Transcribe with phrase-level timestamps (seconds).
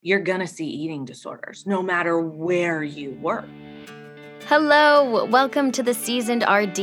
[0.00, 3.48] you're going to see eating disorders no matter where you work.
[4.46, 6.78] Hello, welcome to the Seasoned RD,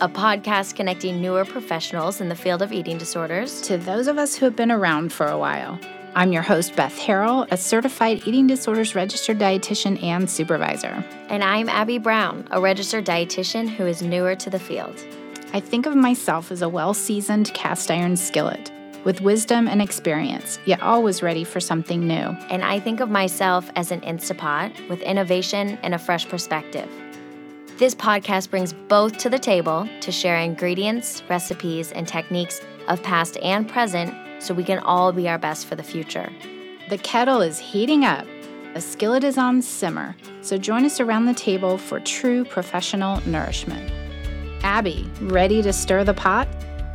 [0.00, 4.34] a podcast connecting newer professionals in the field of eating disorders to those of us
[4.34, 5.78] who have been around for a while.
[6.14, 11.04] I'm your host, Beth Harrell, a certified eating disorders registered dietitian and supervisor.
[11.28, 15.02] And I'm Abbi Brown, a registered dietitian who is newer to the field.
[15.52, 18.72] I think of myself as a well seasoned cast iron skillet
[19.06, 22.36] with wisdom and experience, yet always ready for something new.
[22.50, 26.90] And I think of myself as an Instapot with innovation and a fresh perspective.
[27.78, 33.36] This podcast brings both to the table to share ingredients, recipes, and techniques of past
[33.42, 36.28] and present so we can all be our best for the future.
[36.88, 38.26] The kettle is heating up.
[38.74, 40.16] The skillet is on simmer.
[40.40, 43.88] So join us around the table for true professional nourishment.
[44.64, 46.48] Abbi, ready to stir the pot?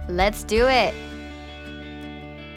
[0.10, 0.94] Let's do it.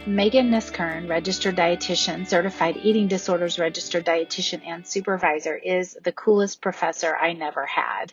[0.06, 7.16] Megan Kniskern, registered dietitian, certified eating disorders registered dietitian, and supervisor, is the coolest professor
[7.16, 8.12] I never had.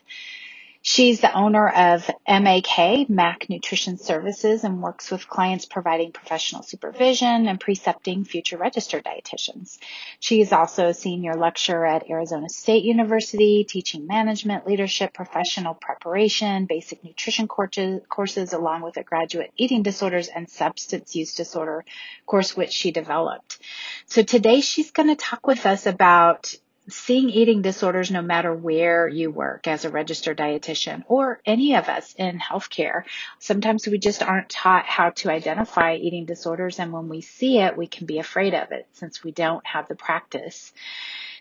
[0.84, 7.48] She's the owner of MAK, Mac Nutrition Services, and works with clients providing professional supervision
[7.48, 9.78] and precepting future registered dietitians.
[10.20, 16.66] She is also a senior lecturer at Arizona State University, teaching management, leadership, professional preparation,
[16.66, 21.86] basic nutrition courses, courses along with a graduate eating disorders and substance use disorder
[22.26, 23.60] course, which she developed.
[24.08, 26.56] So today she's going to talk with us about
[26.90, 31.88] seeing eating disorders no matter where you work as a registered dietitian or any of
[31.90, 33.04] us in healthcare.
[33.40, 37.78] Sometimes we just aren't taught how to identify eating disorders and when we see it,
[37.78, 40.74] we can be afraid of it since we don't have the practice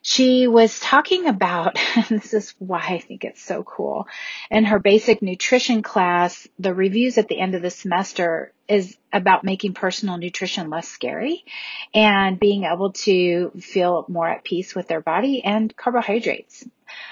[0.02, 4.06] she was talking about, and this is why I think it's so cool,
[4.50, 9.44] in her basic nutrition class, the reviews at the end of the semester is about
[9.44, 11.44] making personal nutrition less scary
[11.92, 16.64] and being able to feel more at peace with their body and carbohydrates.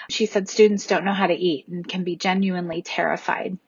[0.09, 3.59] She said students don't know how to eat and can be genuinely terrified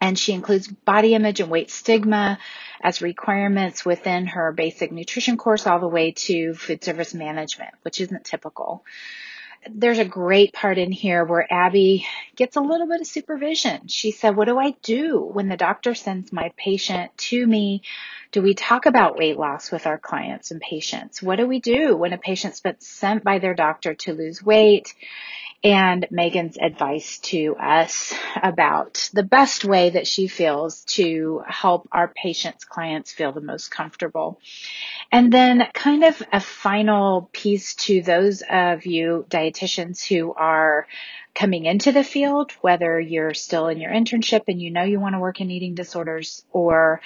[0.00, 2.38] and she includes body image and weight stigma
[2.80, 8.00] as requirements within her basic nutrition course all the way to food service management, which
[8.00, 8.84] isn't typical.
[9.68, 12.04] There's a great part in here where Abbi
[12.36, 13.88] gets a little bit of supervision.
[13.88, 17.82] She said, What do I do when the doctor sends my patient to me?
[18.30, 21.22] Do we talk about weight loss with our clients and patients?
[21.22, 24.94] What do we do when a patient's been sent by their doctor to lose weight
[25.64, 32.06] and Megan's advice to us about the best way that she feels to help our
[32.08, 34.38] patients, clients feel the most comfortable.
[35.10, 40.86] And then kind of a final piece to those of you dietitians who are
[41.38, 45.14] coming into the field, whether you're still in your internship and you know you want
[45.14, 47.00] to work in eating disorders or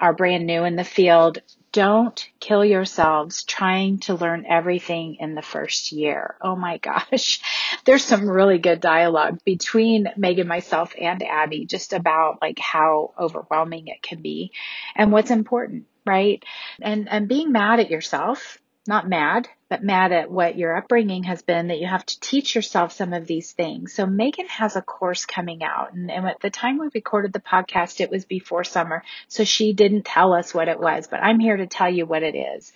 [0.00, 1.38] are brand new in the field,
[1.70, 6.34] don't kill yourselves trying to learn everything in the first year.
[6.42, 7.40] Oh my gosh.
[7.84, 13.86] There's some really good dialogue between Megan, myself, and Abbi just about like how overwhelming
[13.86, 14.50] it can be
[14.96, 16.44] and what's important, right?
[16.82, 18.58] And, and being mad at yourself
[18.88, 22.54] not mad, but mad at what your upbringing has been that you have to teach
[22.54, 23.94] yourself some of these things.
[23.94, 27.40] So Megan has a course coming out and, and at the time we recorded the
[27.40, 29.02] podcast, it was before summer.
[29.28, 32.22] So she didn't tell us what it was, but I'm here to tell you what
[32.22, 32.72] it is.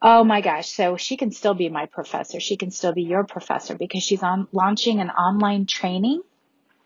[0.00, 0.68] Oh my gosh.
[0.68, 2.40] So she can still be my professor.
[2.40, 6.22] She can still be your professor because she's on launching an online training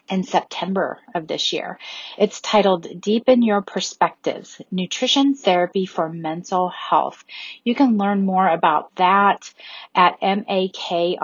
[0.08, 1.78] in September of this year.
[2.16, 7.24] It's titled Deepen Your Perspectives Nutrition Therapy for Mental Health.
[7.64, 9.52] You can learn more about that
[9.94, 11.18] at makrd.com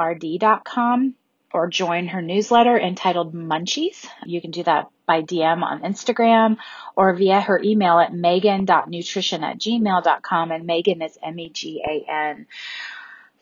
[1.52, 4.06] or join her newsletter entitled Munchies.
[4.26, 6.56] You can do that by DM on Instagram
[6.96, 10.50] or via her email at megan.nutrition at gmail.com.
[10.50, 12.46] And Megan is M-E-G-A-N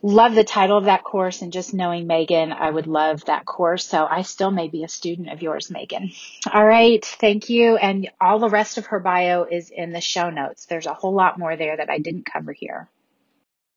[0.02, 3.86] love the title of that course and just knowing Megan, I would love that course.
[3.86, 6.10] So I still may be a student of yours, Megan.
[6.52, 7.04] All right.
[7.04, 7.76] Thank you.
[7.76, 10.66] And all the rest of her bio is in the show notes.
[10.66, 12.91] There's a whole lot more there that I didn't cover here.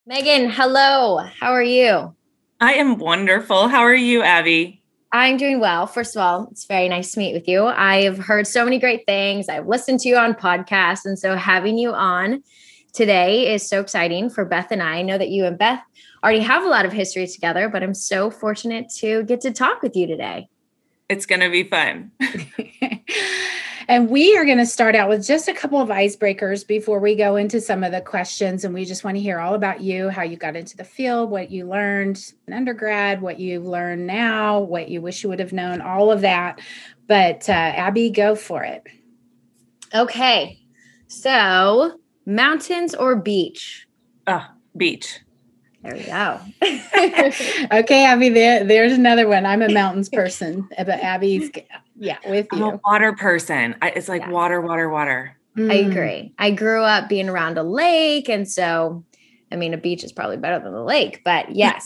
[0.08, 1.18] Megan, hello.
[1.18, 2.16] How are you?
[2.60, 3.68] I am wonderful.
[3.68, 4.80] How are you, Abbi?
[5.12, 5.88] I'm doing well.
[5.88, 7.66] First of all, it's very nice to meet with you.
[7.66, 9.48] I've heard so many great things.
[9.48, 11.06] I've listened to you on podcasts.
[11.06, 12.44] And so having you on
[12.94, 14.98] today is so exciting for Beth and I.
[14.98, 15.82] I know that you and Beth
[16.26, 19.84] already have a lot of history together, but I'm so fortunate to get to talk
[19.84, 20.50] with you today.
[21.08, 22.12] It's going to be fun.
[23.88, 27.14] and we are going to start out with just a couple of icebreakers before we
[27.14, 28.66] go into some of the questions.
[28.66, 31.30] And we just want to hear all about you, how you got into the field,
[31.30, 35.54] what you learned in undergrad, what you learn now, what you wish you would have
[35.54, 36.60] known, all of that.
[37.08, 38.82] But uh, Abbi, go for it.
[39.94, 40.60] Okay.
[41.06, 43.88] So, mountains or beach?
[44.26, 45.20] Ah, uh, beach.
[45.86, 46.40] There we go.
[47.80, 49.46] okay, Abbi, there, there's another one.
[49.46, 51.52] I'm a mountains person, but Abbi's,
[51.96, 52.58] yeah, with you.
[52.58, 52.72] I'm you.
[52.72, 53.76] a water person.
[53.84, 54.32] I, it's like Yeah.
[54.32, 55.38] water, water, water.
[55.58, 55.92] I Mm.
[55.92, 56.34] agree.
[56.40, 58.30] I grew up being around a lake.
[58.30, 59.06] And so,
[59.52, 61.86] I mean, a beach is probably better than a lake, but yes.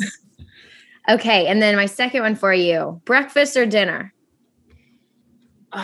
[1.09, 1.47] okay.
[1.47, 4.13] And then my second one for you breakfast or dinner?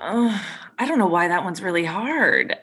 [0.00, 0.40] Uh,
[0.78, 2.56] I don't know why that one's really hard.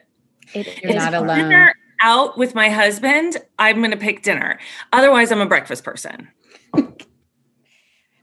[0.54, 1.28] It You're is not hard.
[1.28, 1.50] alone.
[1.50, 4.58] Dinner out with my husband, I'm going to pick dinner.
[4.92, 6.28] Otherwise, I'm a breakfast person.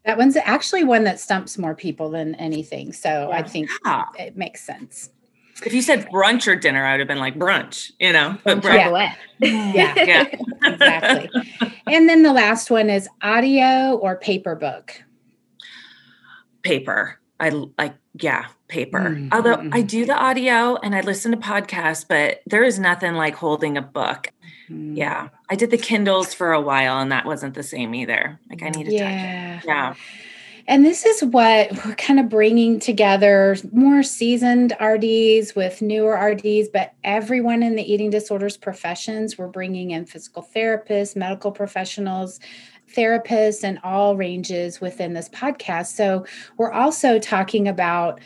[0.06, 2.92] That one's actually one that stumps more people than anything.
[2.92, 4.04] So I think Yeah.
[4.20, 5.10] it makes sense.
[5.66, 8.38] If you said brunch or dinner, I would have been like brunch, you know.
[8.44, 9.14] But brunch- away.
[9.40, 10.26] Yeah, yeah.
[10.66, 11.30] exactly.
[11.88, 14.92] and then the last one is audio or paper book.
[16.64, 17.20] paper.
[17.44, 19.00] I like, yeah, paper.
[19.00, 19.88] Mm, Although I mm.
[19.88, 23.82] do the audio and I listen to podcasts, but there is nothing like holding a
[23.82, 24.32] book.
[24.70, 24.96] Mm.
[24.96, 25.30] Yeah.
[25.50, 28.40] I did the Kindles for a while and that wasn't the same either.
[28.50, 29.02] Like I need to touch it.
[29.02, 29.62] Yeah.
[29.66, 29.94] Yeah.
[30.66, 36.70] And this is what we're kind of bringing together more seasoned RDs with newer RDs,
[36.70, 39.38] but everyone in the eating disorders professions.
[39.38, 42.40] We're bringing in physical therapists, medical professionals,
[42.96, 45.96] therapists, and all ranges within this podcast.
[45.96, 46.26] So
[46.58, 48.20] we're also talking about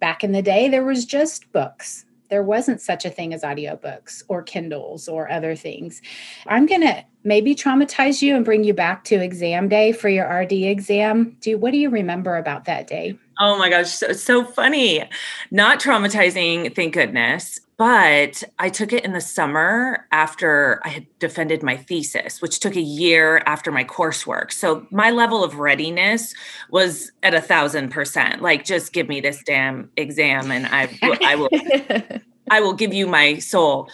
[0.00, 2.04] back in the day, there was just books.
[2.30, 6.02] There wasn't such a thing as audiobooks or Kindles or other things.
[6.46, 10.26] I'm going to maybe traumatize you and bring you back to exam day for your
[10.26, 11.36] RD exam.
[11.40, 13.18] Do what do you remember about that day?
[13.40, 15.08] Oh my gosh, so, so funny.
[15.50, 17.60] Not traumatizing, thank goodness.
[17.76, 22.76] But I took it in the summer after I had defended my thesis, which took
[22.76, 24.52] a year after my coursework.
[24.52, 26.34] So my level of readiness
[26.70, 28.42] was at a thousand percent.
[28.42, 31.48] Like, just give me this damn exam, and I, I will
[32.50, 33.88] I will give you my soul.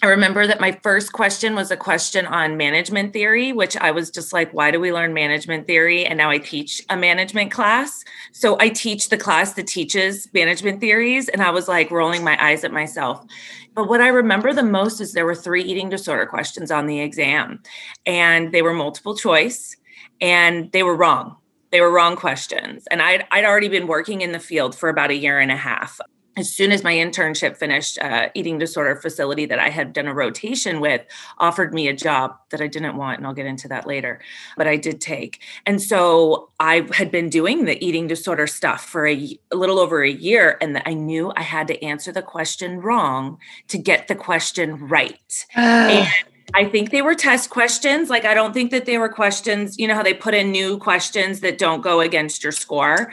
[0.00, 4.12] I remember that my first question was a question on management theory, which I was
[4.12, 6.06] just like, why do we learn management theory?
[6.06, 8.04] And now I teach a management class.
[8.30, 11.28] So I teach the class that teaches management theories.
[11.28, 13.26] And I was like rolling my eyes at myself.
[13.74, 17.00] But what I remember the most is there were three eating disorder questions on the
[17.00, 17.60] exam,
[18.06, 19.76] and they were multiple choice
[20.20, 21.36] and they were wrong.
[21.70, 22.86] They were wrong questions.
[22.88, 25.56] And I'd, I'd already been working in the field for about a year and a
[25.56, 26.00] half
[26.38, 30.14] as soon as my internship finished, uh, eating disorder facility that I had done a
[30.14, 31.02] rotation with
[31.38, 34.20] offered me a job that I didn't want, and I'll get into that later,
[34.56, 35.40] but I did take.
[35.66, 40.02] And so I had been doing the eating disorder stuff for a, a little over
[40.02, 43.38] a year, and I knew I had to answer the question wrong
[43.68, 45.46] to get the question right.
[45.54, 46.08] And
[46.54, 48.08] I think they were test questions.
[48.08, 50.78] Like, I don't think that they were questions, you know, how they put in new
[50.78, 53.12] questions that don't go against your score.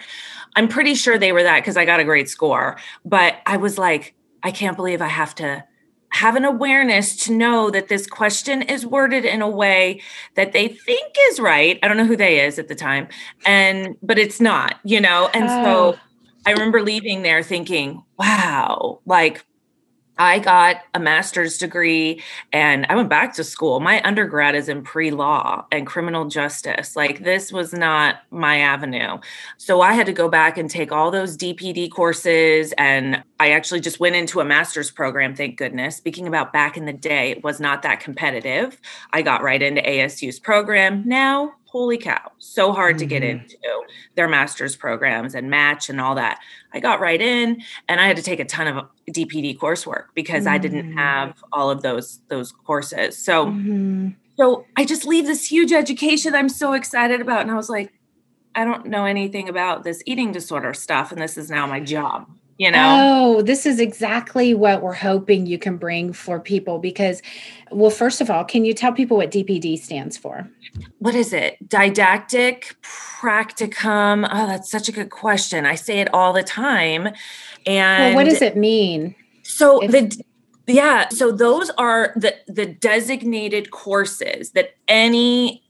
[0.55, 2.77] I'm pretty sure they were that because I got a great score.
[3.03, 5.63] But I was like, I can't believe I have to
[6.09, 10.01] have an awareness to know that this question is worded in a way
[10.35, 11.77] that they think is right.
[11.83, 13.09] I don't know who they is at the time.
[13.45, 15.29] And, but it's not, you know?
[15.33, 15.63] And Oh.
[15.93, 15.99] so
[16.45, 19.43] I remember leaving there thinking, wow, like,
[20.17, 22.23] I got a master's degree
[22.53, 23.79] and I went back to school.
[23.79, 26.95] My undergrad is in pre law and criminal justice.
[26.95, 29.17] Like, this was not my avenue.
[29.57, 32.73] So, I had to go back and take all those DPD courses.
[32.77, 35.97] And I actually just went into a master's program, thank goodness.
[35.97, 38.79] Speaking about back in the day, it was not that competitive.
[39.11, 41.03] I got right into ASU's program.
[41.05, 43.31] Now, holy cow, so hard to get Mhm.
[43.31, 43.57] into
[44.15, 46.39] their master's programs and match and all that.
[46.73, 50.47] I got right in and I had to take a ton of DPD coursework because
[50.47, 50.97] I didn't Mm.
[50.97, 53.17] have all of those those courses.
[53.17, 54.15] So Mhm.
[54.37, 57.91] so I just leave this huge education I'm so excited about and I was like
[58.55, 62.25] I don't know anything about this eating disorder stuff and this is now my job,
[62.57, 62.99] you know.
[63.37, 67.21] Oh, this is exactly what we're hoping you can bring for people because,
[67.69, 70.47] well, first of all, can you tell people what DPD stands for?
[70.99, 71.57] What is it?
[71.67, 74.27] Didactic practicum.
[74.31, 75.65] Oh, that's such a good question.
[75.65, 77.07] I say it all the time.
[77.65, 79.15] And Well, what does it mean?
[79.43, 80.23] So If- the
[80.67, 85.64] yeah, so those are the the designated courses that any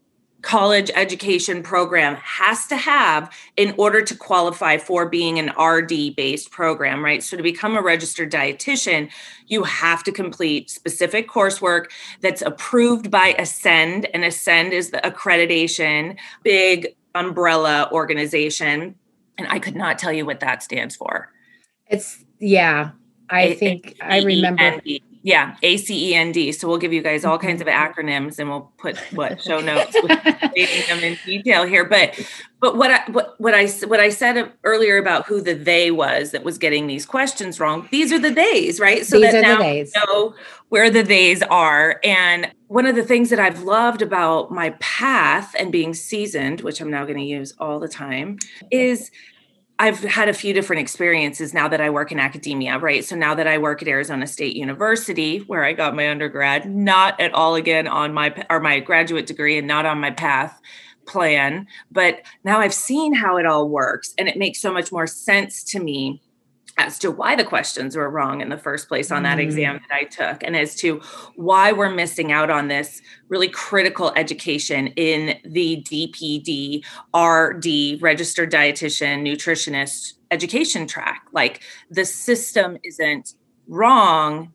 [0.45, 6.51] college education program has to have in order to qualify for being an RD based
[6.51, 7.23] program, right?
[7.23, 9.09] So to become a registered dietitian,
[9.47, 11.85] you have to complete specific coursework
[12.21, 18.93] that's approved by ACEND and ACEND is the accreditation big umbrella organization
[19.39, 21.31] and I could not tell you what that stands for.
[21.87, 22.91] It's, yeah,
[23.31, 24.79] I think I remember.
[25.25, 26.51] Yeah, A C E N D.
[26.51, 28.00] So we'll give you guys all kinds of mm-hmm.
[28.00, 31.84] acronyms, and we'll put what show notes, stating them in detail here.
[31.84, 32.24] But
[32.60, 36.29] but what I what what I what I said earlier about who the they was
[36.29, 37.88] that was getting these questions wrong.
[37.89, 39.03] These are the theys, right?
[39.03, 40.36] So these that now we know
[40.70, 42.00] where the theys are.
[42.03, 46.79] And one of the things that I've loved about my path and being seasoned, which
[46.79, 48.38] I'm now going to use all the time,
[48.70, 49.10] is
[49.77, 53.03] I've had a few different experiences now that I work in academia, right?
[53.03, 57.20] So now that I work at Arizona State University, where I got my undergrad, not
[57.20, 60.62] at all again on my or my graduate degree and not on my path
[61.05, 65.08] plan, but now I've seen how it all works and it makes so much more
[65.08, 66.22] sense to me
[66.77, 69.44] as to why the questions were wrong in the first place on that mm.
[69.44, 71.01] exam that I took, and as to
[71.36, 76.84] why we're missing out on this really critical education in the DPD,
[77.15, 81.25] RD, registered dietitian, nutritionist education track.
[81.32, 83.36] Like the system isn't
[83.67, 84.51] wrong,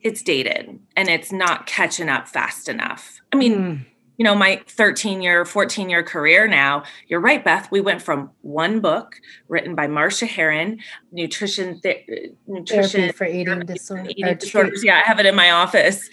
[0.00, 3.20] it's dated and it's not catching up fast enough.
[3.32, 3.84] I mean, mm
[4.16, 7.70] you know, my 13 year, 14 year career now, you're right, Beth.
[7.70, 9.16] We went from one book
[9.48, 10.80] written by Marcia Herrin,
[11.10, 14.84] nutrition, th- uh, nutrition Therapy for eating, disorder, eating uh, disorders.
[14.84, 16.08] Yeah, I have it in my office.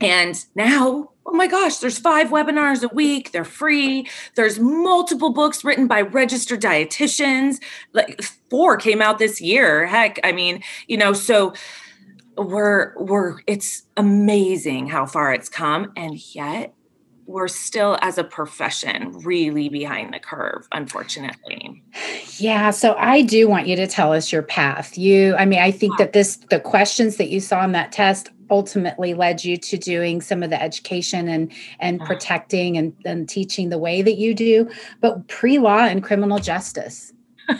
[0.00, 3.32] And now, oh my gosh, there's five webinars a week.
[3.32, 4.08] They're free.
[4.34, 7.62] There's multiple books written by registered dietitians.
[7.92, 8.20] Like
[8.50, 9.86] four came out this year.
[9.86, 11.54] Heck, I mean, you know, so
[12.36, 16.74] we're we're it's amazing how far it's come and yet
[17.32, 21.82] we're still as a profession really behind the curve unfortunately.
[22.38, 24.96] Yeah so i do want you to tell us your path.
[24.98, 28.30] You i mean i think that this the questions that you saw in that test
[28.50, 32.06] ultimately led you to doing some of the education and and uh-huh.
[32.06, 34.68] precepting and, and teaching the way that you do
[35.00, 37.12] but pre-law and criminal justice.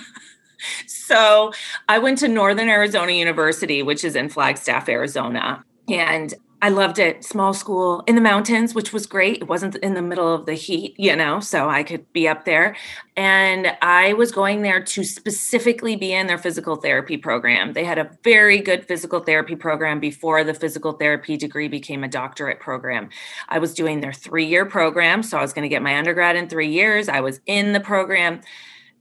[0.86, 1.52] So
[1.88, 7.24] i went to northern arizona university which is in flagstaff arizona and I loved it.
[7.24, 9.42] Small school in the mountains, which was great.
[9.42, 12.44] It wasn't in the middle of the heat, you know, so I could be up
[12.44, 12.76] there.
[13.16, 17.72] And I was going there to specifically be in their physical therapy program.
[17.72, 22.08] They had a very good physical therapy program before the physical therapy degree became a
[22.08, 23.08] doctorate program.
[23.48, 25.24] I was doing their three year program.
[25.24, 27.08] So I was going to get my undergrad in three years.
[27.08, 28.40] I was in the program.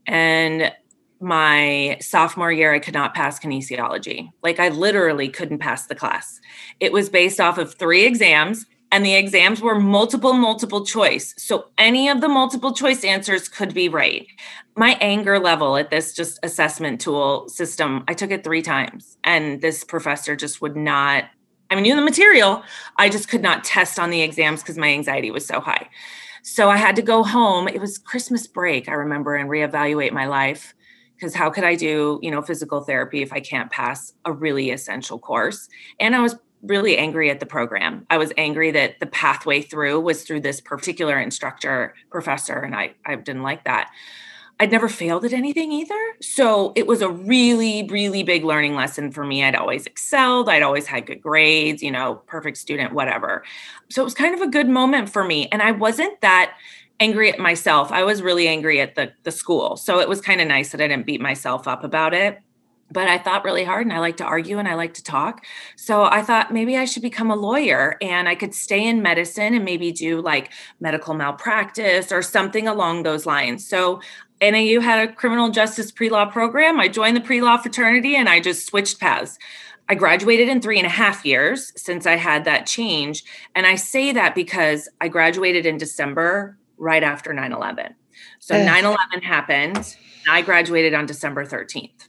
[0.04, 0.72] And
[1.22, 4.30] my sophomore year, I could not pass kinesiology.
[4.42, 6.40] Like I literally couldn't pass the class.
[6.80, 11.34] It was based off of three exams, and the exams were multiple, multiple choice.
[11.38, 14.26] So any of the multiple choice answers could be right.
[14.76, 19.60] My anger level at this just assessment tool system, I took it three times, and
[19.60, 21.24] this professor just would not.
[21.70, 22.62] I mean, knew the material.
[22.98, 25.88] I just could not test on the exams because my anxiety was so high.
[26.42, 27.68] So I had to go home.
[27.68, 30.74] It was Christmas break, I remember, and reevaluate my life
[31.22, 34.72] because how could I do, you know, physical therapy if I can't pass a really
[34.72, 35.68] essential course?
[36.00, 38.04] And I was really angry at the program.
[38.10, 42.94] I was angry that the pathway through was through this particular instructor, professor, and I,
[43.06, 43.92] I didn't like that.
[44.58, 45.94] I'd never failed at anything either.
[46.20, 49.44] So it was a really, really big learning lesson for me.
[49.44, 53.44] I'd always excelled, I'd always had good grades, you know, perfect student, whatever.
[53.90, 55.48] So it was kind of a good moment for me.
[55.52, 56.56] And I wasn't that
[57.02, 57.90] angry at myself.
[57.90, 59.76] I was really angry at the the school.
[59.76, 62.38] So it was kind of nice that I didn't beat myself up about it.
[62.92, 65.44] But I thought really hard and I like to argue and I like to talk.
[65.76, 69.54] So I thought maybe I should become a lawyer and I could stay in medicine
[69.54, 73.66] and maybe do like medical malpractice or something along those lines.
[73.66, 74.02] So
[74.42, 76.78] NAU had a criminal justice pre law program.
[76.78, 79.38] I joined the pre law fraternity and I just switched paths.
[79.88, 83.24] I graduated in three and a half years since I had that change.
[83.54, 87.94] And I say that because I graduated in December right after 9 11.
[88.40, 89.96] So 9 11 happened.
[90.28, 92.08] I graduated on December 13th.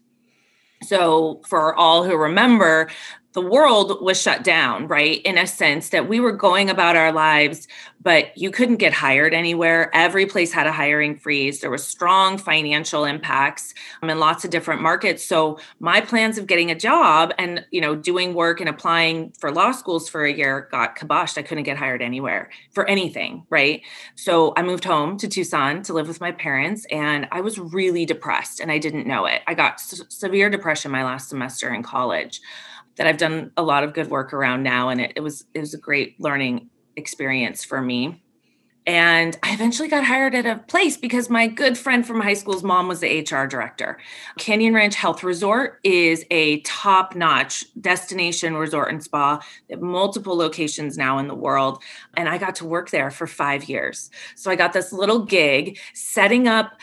[0.83, 2.89] So, for all who remember,
[3.33, 5.21] the world was shut down, right?
[5.23, 7.67] In a sense that we were going about our lives,
[7.99, 9.89] but you couldn't get hired anywhere.
[9.93, 11.61] Every place had a hiring freeze.
[11.61, 15.25] There was strong financial impacts um, in lots of different markets.
[15.25, 19.51] So my plans of getting a job and you know doing work and applying for
[19.51, 21.37] law schools for a year got kiboshed.
[21.37, 23.81] I couldn't get hired anywhere for anything, right?
[24.15, 28.05] So I moved home to Tucson to live with my parents, and I was really
[28.05, 29.41] depressed, and I didn't know it.
[29.47, 32.41] I got s- severe depression my last semester in college
[32.95, 34.89] that I've done a lot of good work around now.
[34.89, 38.23] And it, it was it was a great learning experience for me.
[38.85, 42.63] And I eventually got hired at a place because my good friend from high school's
[42.63, 43.97] mom was the HR director.
[44.37, 49.39] Canyon Ranch Health Resort is a top notch destination resort and spa.
[49.69, 51.81] Have multiple locations now in the world.
[52.17, 54.11] And I got to work there for five years.
[54.35, 56.73] So I got this little gig setting up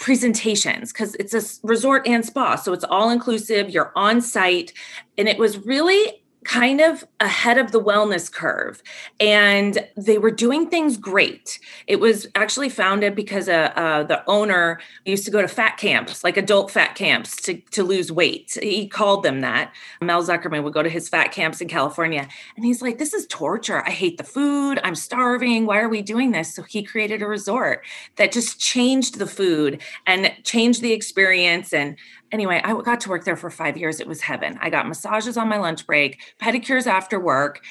[0.00, 2.56] presentations because it's a resort and spa.
[2.56, 4.72] So it's all inclusive, you're on site.
[5.18, 8.82] And it was really kind of ahead of the wellness curve
[9.18, 11.60] and they were doing things great.
[11.86, 16.24] It was actually founded because uh, uh, the owner used to go to fat camps
[16.24, 18.56] like adult fat camps to, to lose weight.
[18.62, 19.72] He called them that.
[20.00, 23.26] Mel zuckerman would go to his fat camps in california and he's like this is
[23.26, 23.82] torture.
[23.86, 24.80] I hate the food.
[24.82, 25.66] I'm starving.
[25.66, 26.54] Why are we doing this?
[26.54, 27.84] So he created a resort
[28.16, 31.96] that just changed the food and changed the experience and
[32.32, 34.00] anyway, I got to work there for five years.
[34.00, 34.58] It was heaven.
[34.60, 37.62] I got massages on my lunch break, pedicures after work,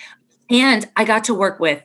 [0.49, 1.83] and I got to work with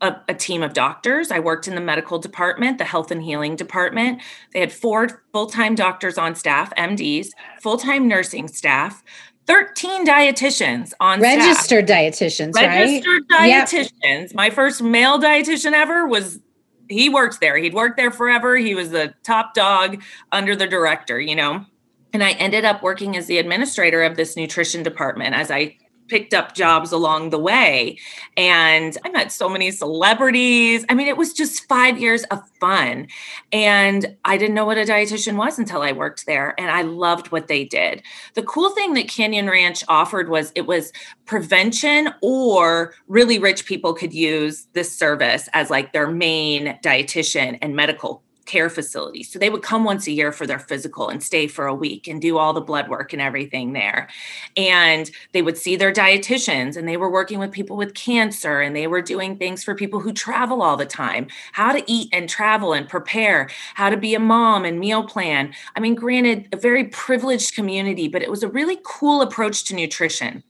[0.00, 1.30] a, a, team of doctors.
[1.30, 4.20] I worked in the medical department, the health and healing department.
[4.52, 7.28] They had four full time doctors on staff, MDs,
[7.60, 9.02] full time nursing staff.
[9.46, 11.98] 13 dietitians on registered staff.
[11.98, 13.64] dietitians, registered right?
[13.64, 13.92] dietitians.
[14.02, 14.34] Yep.
[14.34, 16.40] My first male dietitian ever was
[16.88, 17.56] he works there.
[17.56, 18.56] He'd worked there forever.
[18.56, 20.02] He was the top dog
[20.32, 21.64] under the director, you know.
[22.12, 25.76] And I ended up working as the administrator of this nutrition department as I
[26.08, 27.98] picked up jobs along the way.
[28.36, 30.84] And I met so many celebrities.
[30.88, 33.08] I mean, it was just five years of fun.
[33.52, 36.54] And I didn't know what a dietitian was until I worked there.
[36.58, 38.02] And I loved what they did.
[38.34, 40.92] The cool thing that Canyon Ranch offered was it was
[41.24, 47.74] prevention or really rich people could use this service as like their main dietitian and
[47.74, 49.22] medical care facility.
[49.22, 52.08] So they would come once a year for their physical and stay for a week
[52.08, 54.08] and do all the blood work and everything there.
[54.56, 58.74] And they would see their dietitians and they were working with people with cancer and
[58.74, 62.28] they were doing things for people who travel all the time, how to eat and
[62.28, 65.52] travel and prepare, how to be a mom and meal plan.
[65.74, 69.74] I mean, granted, a very privileged community, but it was a really cool approach to
[69.74, 70.42] nutrition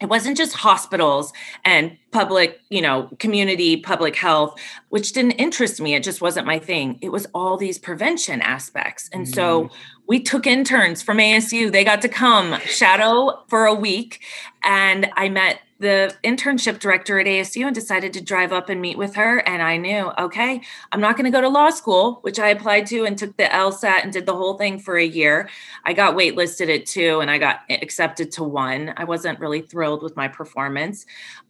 [0.00, 1.32] it wasn't just hospitals
[1.64, 4.58] and public, you know, community public health,
[4.88, 5.94] which didn't interest me.
[5.94, 6.98] It just wasn't my thing.
[7.00, 9.08] It was all these prevention aspects.
[9.12, 9.34] And mm.
[9.34, 9.70] so
[10.06, 11.70] we took interns from ASU.
[11.70, 14.20] They got to come shadow for a week.
[14.64, 18.96] And I met the internship director at ASU and decided to drive up and meet
[18.96, 19.46] with her.
[19.46, 22.86] And I knew, okay, I'm not going to go to law school, which I applied
[22.86, 25.50] to and took the LSAT and did the whole thing for a year.
[25.84, 28.94] I got waitlisted at two and I got accepted to one.
[28.96, 31.04] I wasn't really thrilled with my performance,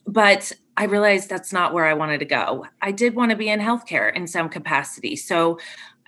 [0.05, 2.65] but I realized that's not where I wanted to go.
[2.81, 5.15] I did want to be in healthcare in some capacity.
[5.15, 5.59] So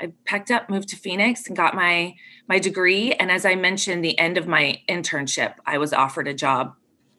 [0.02, 2.14] I packed up, moved to Phoenix, and got my
[2.50, 3.14] my degree.
[3.14, 6.76] And as I mentioned, the end of my internship, I was offered a job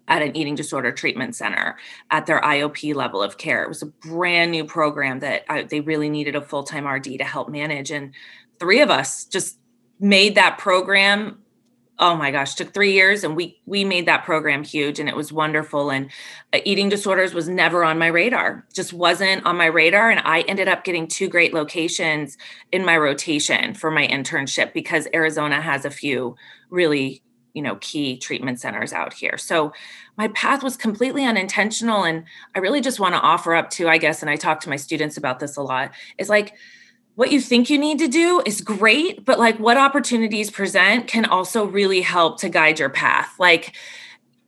[0.08, 1.76] at an eating disorder treatment center
[2.10, 3.62] at their IOP level of care.
[3.62, 7.04] It was a brand new program that I, they really needed a full time RD
[7.04, 7.90] to help manage.
[7.90, 8.12] And
[8.58, 9.58] three of us just
[10.00, 11.38] made that program
[12.00, 15.16] oh my gosh took three years and we we made that program huge and it
[15.16, 16.10] was wonderful and
[16.52, 20.42] uh, eating disorders was never on my radar just wasn't on my radar and i
[20.42, 22.38] ended up getting two great locations
[22.70, 26.36] in my rotation for my internship because arizona has a few
[26.70, 27.22] really
[27.54, 29.72] you know key treatment centers out here so
[30.16, 33.98] my path was completely unintentional and i really just want to offer up to i
[33.98, 36.54] guess and i talk to my students about this a lot is like
[37.14, 41.24] what you think you need to do is great but like what opportunities present can
[41.24, 43.74] also really help to guide your path like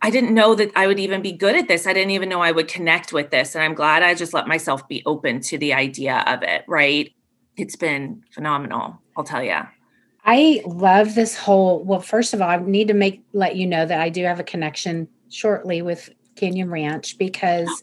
[0.02, 1.86] I didn't know that I would even be good at this.
[1.86, 3.54] I didn't even know I would connect with this.
[3.54, 7.12] And I'm glad I just let myself be open to the idea of it, right?
[7.56, 9.60] It's been phenomenal, I'll tell you.
[10.24, 11.82] I love this whole.
[11.84, 14.40] Well, first of all, I need to make let you know that I do have
[14.40, 17.82] a connection shortly with Canyon Ranch because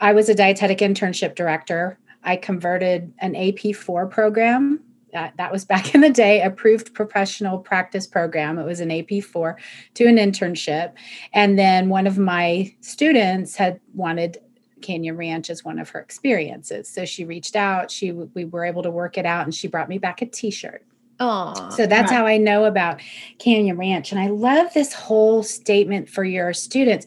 [0.00, 1.98] I was a dietetic internship director.
[2.24, 4.80] I converted an AP4 program.
[5.12, 8.58] That, that was back in the day, approved professional practice program.
[8.58, 9.56] It was an AP4
[9.94, 10.92] to an internship.
[11.32, 14.38] And then one of my students had wanted
[14.82, 16.88] Canyon Ranch as one of her experiences.
[16.88, 19.88] So she reached out, she we were able to work it out and she brought
[19.88, 20.84] me back a t-shirt.
[21.18, 22.16] Oh, so that's right.
[22.16, 23.00] how I know about
[23.38, 24.12] Canyon Ranch.
[24.12, 27.06] And I love this whole statement for your students.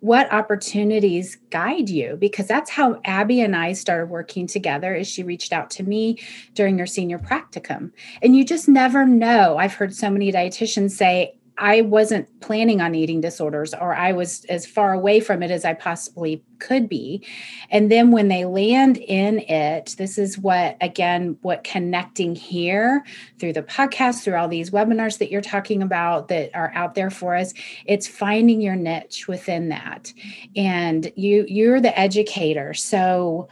[0.00, 2.16] What opportunities guide you?
[2.18, 6.18] Because that's how Abbi and I started working together as she reached out to me
[6.54, 7.92] during her senior practicum.
[8.22, 9.58] And you just never know.
[9.58, 14.46] I've heard so many dietitians say, I wasn't planning on eating disorders or I was
[14.46, 17.22] as far away from it as I possibly could be.
[17.70, 23.04] And then when they land in it, this is what, again, what connecting here
[23.38, 27.10] through the podcast, through all these webinars that you're talking about that are out there
[27.10, 27.52] for us,
[27.84, 30.14] it's finding your niche within that.
[30.56, 32.72] And you, you're the educator.
[32.72, 33.48] So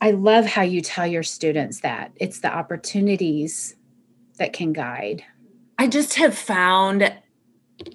[0.00, 3.76] I love how you tell your students that it's the opportunities
[4.38, 5.22] that can guide.
[5.78, 7.12] I just have found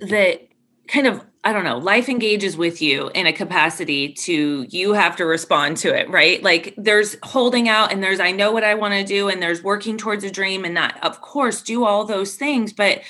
[0.01, 0.47] that
[0.87, 5.15] kind of I don't know, life engages with you in a capacity to you have
[5.17, 6.41] to respond to it, right?
[6.41, 9.61] Like there's holding out and there's I know what I want to do and there's
[9.61, 13.01] working towards a dream and that of course do all those things, but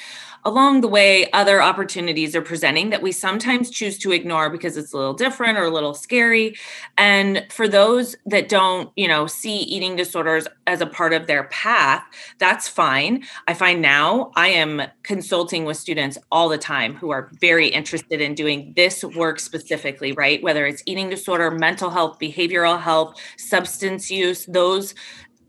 [0.45, 4.93] along the way, other opportunities are presenting that we sometimes choose to ignore because it's
[4.93, 6.55] a little different or a little scary.
[6.97, 11.45] And for those that don't, you know, see eating disorders as a part of their
[11.45, 12.03] path,
[12.37, 13.23] that's fine.
[13.47, 18.21] I find now I am consulting with students all the time who are very interested
[18.21, 20.43] in doing this work specifically, right?
[20.43, 24.93] Whether it's eating disorder, mental health, behavioral health, substance use, those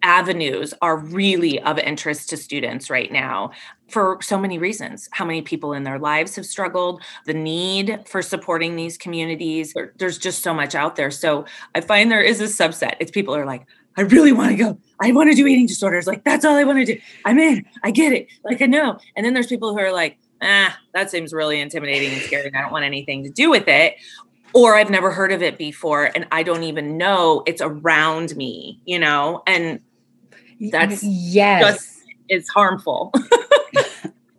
[0.06, 3.50] avenues are really of interest to students right now
[3.88, 5.08] for so many reasons.
[5.10, 9.74] How many people in their lives have struggled, the need for supporting these communities.
[9.96, 11.10] There's just so much out there.
[11.10, 12.94] So I find there is a subset.
[13.00, 13.66] It's people are like,
[13.96, 14.78] I really want to go.
[15.00, 16.06] I want to do eating disorders.
[16.06, 17.00] Like, that's all I want to do.
[17.24, 17.64] I'm in.
[17.82, 18.28] I get it.
[18.44, 18.98] Like, I know.
[19.16, 22.46] And then there's people who are like, ah, that seems really intimidating and scary.
[22.46, 23.96] And I don't want anything to do with it
[24.56, 28.80] or I've never heard of it before and I don't even know it's around me,
[28.86, 29.42] you know?
[29.46, 29.80] And
[30.60, 32.02] that's yes.
[32.28, 33.12] it's harmful.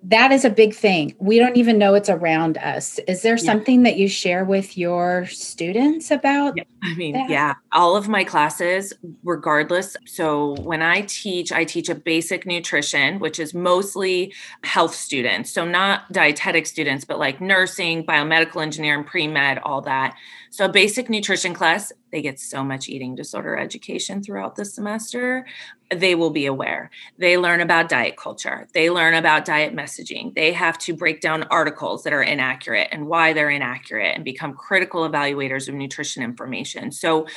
[0.07, 1.13] that is a big thing.
[1.19, 2.97] We don't even know it's around us.
[3.09, 3.43] Is there yeah.
[3.43, 6.53] something that you share with your students about?
[6.55, 6.63] Yeah.
[6.81, 7.29] I mean, that?
[7.29, 8.93] yeah, all of my classes,
[9.25, 9.97] regardless.
[10.05, 15.51] So when I teach, I teach a basic nutrition, which is mostly health students.
[15.51, 20.15] So not dietetic students, but like nursing, biomedical engineering, pre med, all that.
[20.57, 25.45] So, basic nutrition class, they get so much eating disorder education throughout the semester.
[25.93, 26.89] They will be aware.
[27.19, 30.33] They learn about diet culture, they learn about diet messaging.
[30.33, 34.55] They have to break down articles that are inaccurate and why they're inaccurate and become
[34.55, 36.91] critical evaluators of nutrition information.
[36.91, 37.27] So,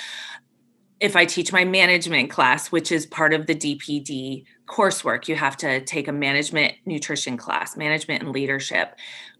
[0.98, 5.59] if I teach my management class, which is part of the DPD coursework, you have
[5.59, 8.96] to take a management nutrition class, management and leadership.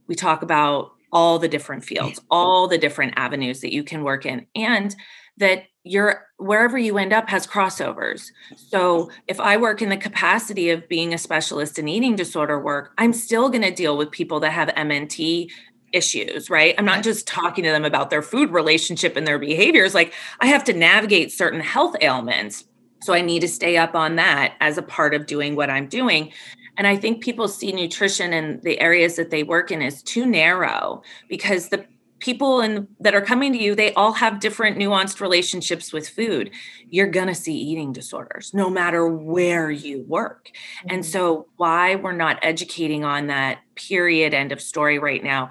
[0.06, 2.29] We talk about all the different fields, mm-hmm.
[2.31, 4.94] all the different avenues that you can work in, and
[5.37, 8.31] that you're wherever you end up has crossovers.
[8.57, 12.92] So if I work in the capacity of being a specialist in eating disorder work,
[12.99, 15.51] I'm still going to deal with people that have MNT
[15.92, 16.75] issues, right?
[16.79, 19.94] I'm not just talking to them about their food relationship and their behaviors.
[19.94, 22.64] Like I have to navigate certain health ailments.
[23.03, 25.87] So I need to stay up on that as a part of doing what I'm
[25.87, 26.33] doing.
[26.80, 30.24] And I think people see nutrition and the areas that they work in as too
[30.24, 31.84] narrow because the
[32.20, 36.50] people in, that are coming to you, they all have different nuanced relationships with food.
[36.88, 40.48] You're going to see eating disorders no matter where you work.
[40.54, 40.94] Mm-hmm.
[40.94, 45.50] And so, why we're not educating on that period end of story right now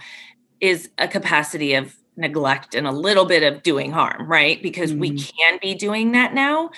[0.59, 4.63] is a capacity of neglect and a little bit of doing harm, right?
[4.63, 5.01] Because mm-hmm.
[5.01, 6.71] we can be doing that now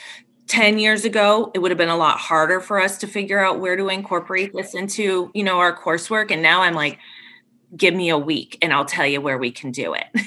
[0.52, 3.62] 10 years ago it would have been a lot harder for us to figure out
[3.62, 6.30] where to incorporate this into you know our coursework.
[6.30, 7.00] And now i'm like
[7.78, 10.06] give me a week and i'll tell you where we can do it.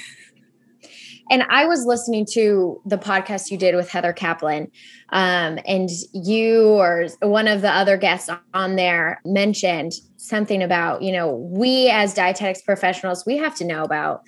[1.31, 4.69] And i was listening to the podcast you did with heather caplan
[5.09, 11.11] um, and you or one of the other guests on there mentioned something about you
[11.11, 14.21] know we as dietetics professionals we have to know about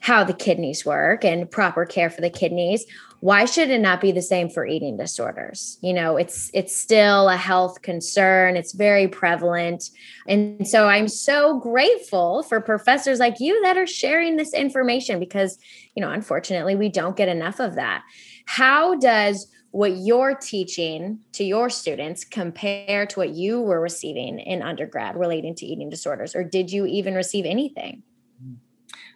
[0.00, 2.86] how the kidneys work and proper care for the kidneys
[3.20, 5.78] why should it not be the same for eating disorders?
[5.82, 8.56] You know it's it's still a health concern.
[8.56, 9.90] It's very prevalent.
[10.26, 15.58] And so i'm so grateful for professors like you that are sharing this information because
[15.94, 18.02] you know unfortunately we don't get enough of that.
[18.46, 24.62] How does what you're teaching to your students compare to what you were receiving in
[24.62, 26.34] undergrad relating to eating disorders?
[26.34, 28.02] Or did you even receive anything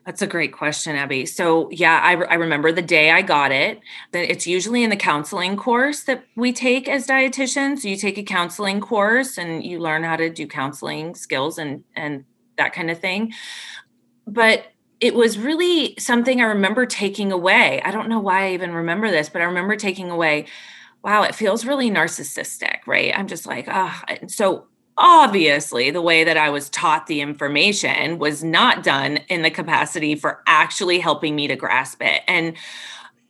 [0.05, 1.25] that's a great question, Abbi.
[1.25, 3.81] So, yeah, I, I remember the day I got it.
[4.12, 7.85] That it's usually in the counseling course that we take as dietitians.
[7.85, 12.25] You take a counseling course and you learn how to do counseling skills and and
[12.59, 13.33] that kind of thing.
[14.27, 14.67] But
[15.01, 17.81] it was really something I remember taking away.
[17.83, 20.47] I don't know why I even remember this, but I remember taking away.
[21.03, 23.12] Wow, it feels really narcissistic, right?
[23.14, 24.05] I'm just like, ah.
[24.09, 24.27] Oh.
[24.27, 29.50] So obviously the way that I was taught the information was not done in the
[29.50, 32.22] capacity for actually helping me to grasp it.
[32.28, 32.57] And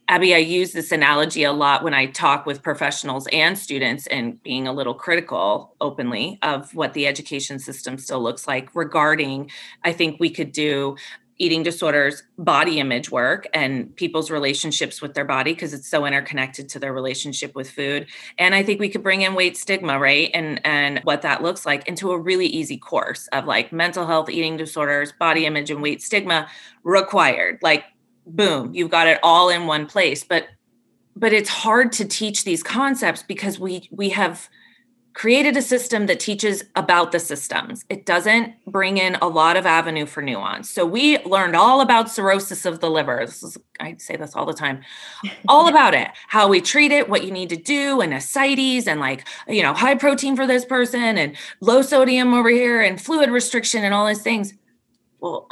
[0.07, 4.43] Abbi, I use this analogy a lot when I talk with professionals and students and
[4.43, 9.51] being a little critical openly of what the education system still looks like regarding
[9.83, 10.97] I think we could do
[11.39, 16.69] eating disorders body image work and people's relationships with their body because it's so interconnected
[16.69, 18.07] to their relationship with food.
[18.39, 20.31] And i think we could bring in weight stigma right?
[20.33, 24.31] And and what that looks like into a really easy course of like mental health
[24.31, 26.49] eating disorders body image and weight stigma
[26.83, 27.59] required.
[27.63, 27.85] Like
[28.27, 30.25] boom you've got it all in one place.
[30.25, 30.49] But
[31.17, 34.49] but it's hard to teach these concepts because we we have
[35.15, 37.85] created a system that teaches about the systems.
[37.89, 40.69] It doesn't bring in a lot of avenue for nuance.
[40.69, 43.23] So we learned all about cirrhosis of the liver.
[43.25, 44.83] This is, I say this all the time,
[45.49, 48.99] all about it, how we treat it, what you need to do, and ascites, and
[49.01, 53.31] like, you know, high protein for this person, and low sodium over here, and fluid
[53.31, 54.55] restriction, and all these things.
[55.21, 55.49] Well,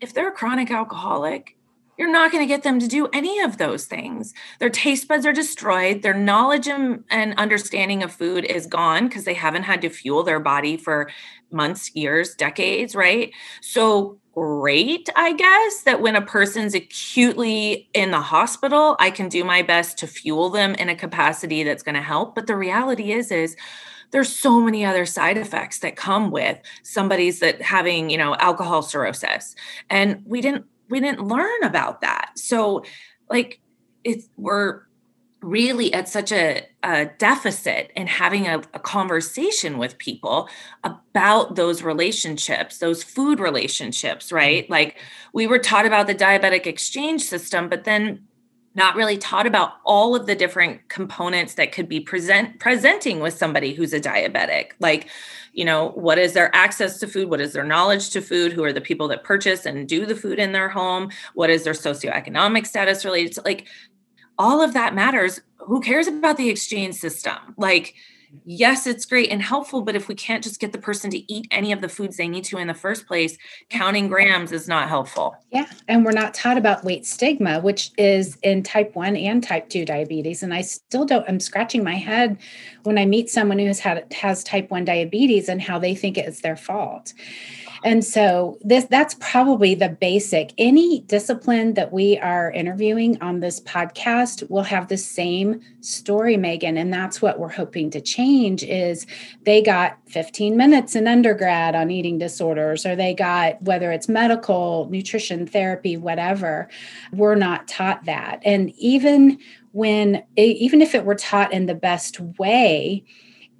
[0.00, 1.53] if they're a chronic alcoholic,
[1.98, 4.34] you're not going to get them to do any of those things.
[4.58, 6.02] Their taste buds are destroyed.
[6.02, 10.22] Their knowledge and, and understanding of food is gone because they haven't had to fuel
[10.22, 11.10] their body for
[11.50, 13.32] months, years, decades, right?
[13.60, 19.44] So great, I guess, that when a person's acutely in the hospital, I can do
[19.44, 22.34] my best to fuel them in a capacity that's going to help.
[22.34, 23.56] But the reality is, is
[24.10, 28.82] there's so many other side effects that come with somebody's that having, you know, alcohol
[28.82, 29.54] cirrhosis.
[29.88, 32.32] And we didn't we didn't learn about that.
[32.36, 32.84] So
[33.30, 33.60] like
[34.04, 34.82] it's we're
[35.44, 40.48] really at such a, a deficit in having a, a, conversation with people
[40.82, 44.64] about those relationships, those food relationships, right?
[44.64, 44.72] Mm-hmm.
[44.72, 44.96] Like
[45.34, 48.26] we were taught about the diabetic exchange system, but then
[48.74, 53.36] not really taught about all of the different components that could be present presenting with
[53.36, 54.72] somebody who's a diabetic.
[54.80, 55.08] Like
[55.52, 57.30] you know what is their access to food?
[57.30, 58.52] What is their knowledge to food?
[58.52, 61.10] Who are the people that purchase and do the food in their home?
[61.34, 63.66] What is their socioeconomic status related to like
[64.38, 65.40] all of that matters.
[65.58, 67.36] Who cares about the exchange system?
[67.56, 67.94] Like
[68.44, 71.46] yes, it's great and helpful, but if we can't just get the person to eat
[71.50, 73.36] any of the foods they need to in the first place,
[73.70, 75.36] counting grams is not helpful.
[75.50, 75.66] Yeah.
[75.88, 79.84] And we're not taught about weight stigma, which is in type 1 and type 2
[79.84, 80.42] diabetes.
[80.42, 82.38] And I still don't, I'm scratching my head
[82.82, 86.18] when I meet someone who has had has type 1 diabetes and how they think
[86.18, 87.12] it's their fault.
[87.84, 90.54] And so this that's probably the basic.
[90.56, 96.78] Any discipline that we are interviewing on this podcast will have the same story, Megan.
[96.78, 99.06] And that's what we're hoping to change is
[99.42, 104.88] they got 15 minutes in undergrad on eating disorders, or they got whether it's medical,
[104.90, 106.70] nutrition therapy, whatever.
[107.12, 108.40] We're not taught that.
[108.46, 109.38] And even
[109.72, 113.04] when even if it were taught in the best way,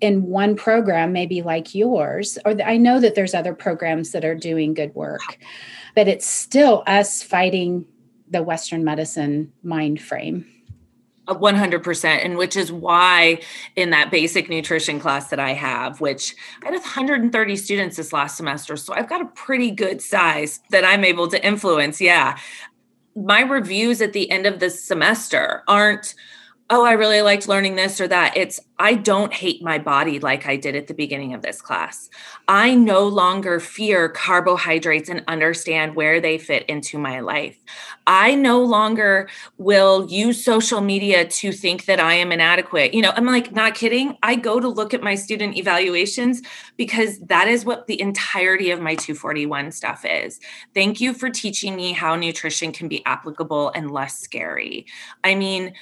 [0.00, 4.34] in one program, maybe like yours, or I know that there's other programs that are
[4.34, 5.38] doing good work,
[5.94, 7.86] but it's still us fighting
[8.28, 10.46] the Western medicine mind frame.
[11.28, 13.40] 100% and which is why
[13.76, 18.36] in that basic nutrition class that i have which i had 130 students this last
[18.36, 22.38] semester so i've got a pretty good size that i'm able to influence yeah
[23.16, 26.14] my reviews at the end of this semester aren't
[26.70, 28.36] oh, I really liked learning this or that.
[28.36, 32.08] It's, I don't hate my body like I did at the beginning of this class.
[32.48, 37.58] I no longer fear carbohydrates and understand where they fit into my life.
[38.06, 42.94] I no longer will use social media to think that I am inadequate.
[42.94, 44.16] You know, I'm like, not kidding.
[44.22, 46.40] I go to look at my student evaluations
[46.78, 50.40] because that is what the entirety of my 241 stuff is.
[50.74, 54.86] Thank you for teaching me how nutrition can be applicable and less scary.
[55.22, 55.74] I mean,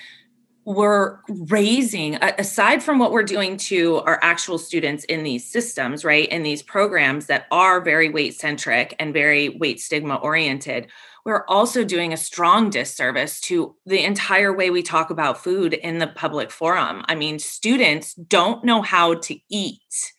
[0.65, 6.29] we're raising aside from what we're doing to our actual students in these systems right
[6.29, 10.89] in these programs that are very weight centric and very weight stigma oriented
[11.25, 15.99] we're also doing a strong disservice to the entire way we talk about food in
[15.99, 17.05] the public forum.
[17.07, 20.13] I mean students don't know how to eat.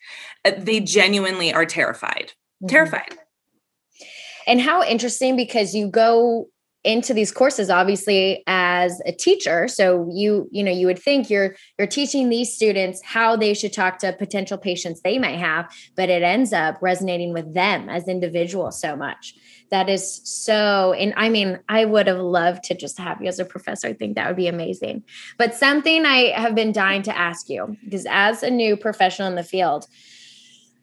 [0.44, 2.32] Uh, they genuinely are terrified.
[2.62, 2.68] Mm-hmm.
[2.68, 3.18] terrified.
[4.46, 6.48] And how interesting because you go
[6.84, 9.66] into these courses obviously as a teacher.
[9.68, 13.72] So you you know you would think you're you're teaching these students how they should
[13.72, 18.06] talk to potential patients they might have but it ends up resonating with them as
[18.06, 19.34] individuals so much.
[19.70, 23.38] That is so and i mean i would have loved to just have you as
[23.38, 23.88] a professor.
[23.88, 25.04] I think that would be amazing.
[25.38, 29.36] But something i have been dying to ask you because as a new professional in
[29.36, 29.86] the field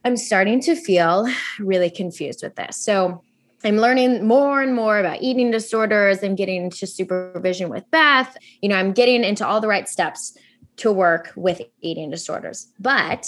[0.03, 1.27] i'm starting to feel
[1.59, 2.77] really confused with this.
[2.77, 3.23] So
[3.63, 6.23] I'm learning more and more about eating disorders.
[6.23, 8.35] I'm getting into supervision with Beth.
[8.61, 10.35] You know, I'm getting into all the right steps
[10.77, 12.67] to work with eating disorders.
[12.79, 13.27] But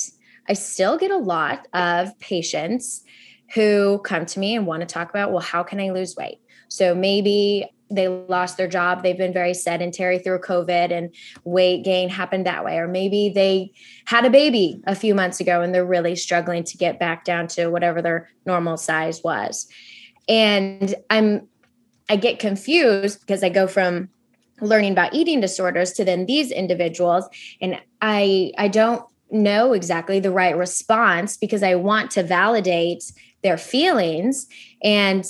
[0.50, 3.04] I still get a lot of patients
[3.54, 6.40] who come to me and want to talk about, well, how can I lose weight?
[6.68, 12.10] So maybe they lost their job, they've been very sedentary through COVID and weight gain
[12.10, 12.78] happened that way.
[12.78, 13.72] Or maybe they
[14.06, 17.48] had a baby a few months ago and they're really struggling to get back down
[17.50, 19.68] to whatever their normal size was
[20.28, 21.48] and i'm
[22.10, 24.10] i get confused because i go from
[24.62, 27.28] learning about eating disorders to then these individuals.
[27.62, 33.04] And i i don't know exactly the right response because i want to validate
[33.44, 34.48] their feelings.
[34.84, 35.26] And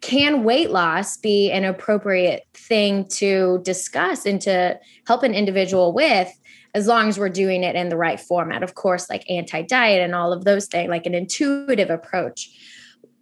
[0.00, 6.30] can weight loss be an appropriate thing to discuss and to help an individual with
[6.74, 8.62] as long as we're doing it in the right format?
[8.62, 12.50] Of course like anti-diet and all of those things like an intuitive approach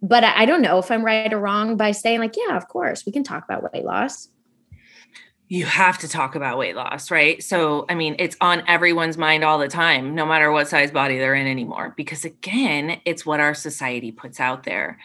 [0.03, 3.05] but I, don't know if i'm right or wrong by saying like yeah of course
[3.05, 4.29] we can talk about weight loss
[5.49, 7.43] you have to talk about weight loss, right?
[7.43, 11.19] So, I mean, it's on everyone's mind all the time, no matter what size body
[11.19, 14.97] they're in anymore, because again, it's what our society puts out there.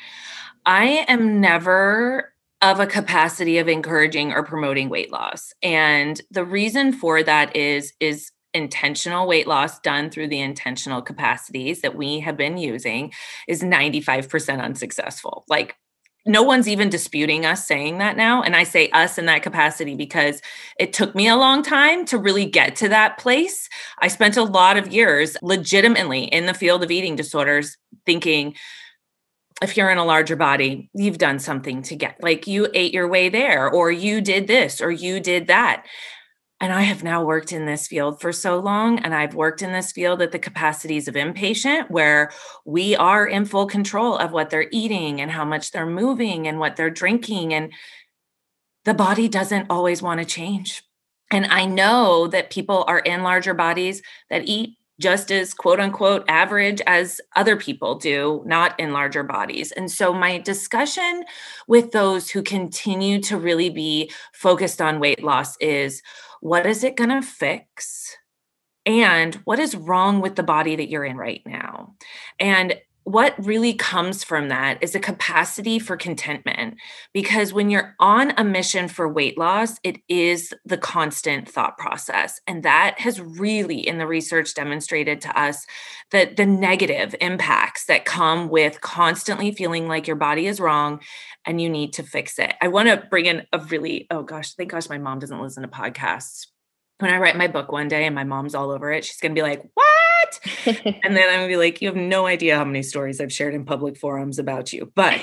[0.64, 2.32] I am never
[2.62, 5.52] of a capacity of encouraging or promoting weight loss.
[5.62, 11.82] And the reason for that is is intentional weight loss done through the intentional capacities
[11.82, 13.12] that we have been using
[13.46, 15.44] is 95% unsuccessful.
[15.48, 15.76] Like
[16.26, 18.42] no one's even disputing us saying that now.
[18.42, 20.42] And I say us in that capacity because
[20.78, 23.68] it took me a long time to really get to that place.
[24.00, 28.54] I spent a lot of years legitimately in the field of eating disorders thinking,
[29.62, 33.08] if you're in a larger body, you've done something to get like you ate your
[33.08, 35.84] way there, or you did this, or you did that.
[36.60, 39.72] And I have now worked in this field for so long, and I've worked in
[39.72, 42.32] this field at the capacities of inpatient, where
[42.64, 46.58] we are in full control of what they're eating and how much they're moving and
[46.58, 47.54] what they're drinking.
[47.54, 47.72] And
[48.84, 50.82] the body doesn't always want to change.
[51.30, 56.24] And I know that people are in larger bodies that eat just as quote unquote
[56.28, 59.70] average as other people do, not in larger bodies.
[59.72, 61.24] And so, my discussion
[61.68, 66.02] with those who continue to really be focused on weight loss is
[66.40, 68.16] what is it going to fix?
[68.86, 71.94] And what is wrong with the body that you're in right now?
[72.38, 72.76] And
[73.08, 76.76] what really comes from that is a capacity for contentment
[77.14, 82.38] because when you're on a mission for weight loss it is the constant thought process
[82.46, 85.64] and that has really in the research demonstrated to us
[86.10, 91.00] that the negative impacts that come with constantly feeling like your body is wrong
[91.46, 92.54] and you need to fix it.
[92.60, 95.62] I want to bring in a really oh gosh thank gosh my mom doesn't listen
[95.62, 96.48] to podcasts.
[96.98, 99.32] When i write my book one day and my mom's all over it she's going
[99.32, 99.87] to be like what
[100.66, 103.54] and then I'm gonna be like, you have no idea how many stories I've shared
[103.54, 104.92] in public forums about you.
[104.94, 105.20] But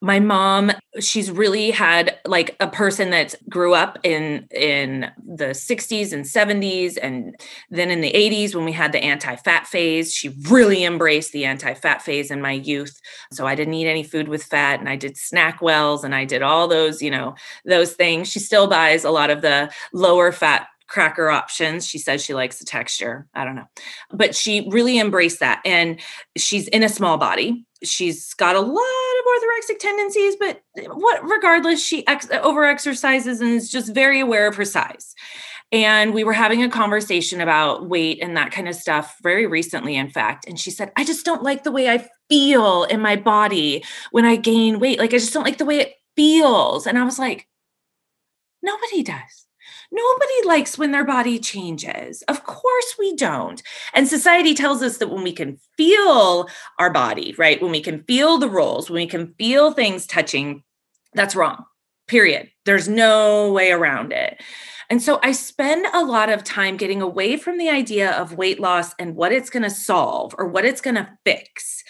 [0.00, 6.12] my mom, she's really had like a person that grew up in in the 60s
[6.12, 7.34] and 70s, and
[7.70, 12.02] then in the 80s when we had the anti-fat phase, she really embraced the anti-fat
[12.02, 13.00] phase in my youth.
[13.32, 16.42] So I didn't eat any food with fat, and I did SnackWells and I did
[16.42, 18.30] all those, you know, those things.
[18.30, 21.86] She still buys a lot of the lower fat cracker options.
[21.86, 23.28] She says she likes the texture.
[23.34, 23.68] I don't know.
[24.10, 25.60] But she really embraced that.
[25.64, 26.00] And
[26.36, 27.66] she's in a small body.
[27.84, 29.24] She's got a lot of
[29.70, 30.62] orthorexic tendencies, but
[30.94, 35.14] what regardless, she ex- over exercises and is just very aware of her size.
[35.70, 39.96] And we were having a conversation about weight and that kind of stuff very recently,
[39.96, 40.48] in fact.
[40.48, 44.24] And she said, I just don't like the way I feel in my body when
[44.24, 44.98] I gain weight.
[44.98, 46.86] Like, I just don't like the way it feels.
[46.86, 47.46] And I was like,
[48.62, 49.47] nobody does
[49.90, 52.22] Nobody likes when their body changes.
[52.22, 53.62] Of course we don't.
[53.94, 56.48] And society tells us that when we can feel
[56.78, 57.60] our body, right?
[57.62, 60.62] When we can feel the rolls, when we can feel things touching,
[61.14, 61.64] that's wrong.
[62.06, 62.50] Period.
[62.64, 64.42] There's no way around it.
[64.90, 68.58] And so I spend a lot of time getting away from the idea of weight
[68.58, 71.82] loss and what it's going to solve or what it's going to fix.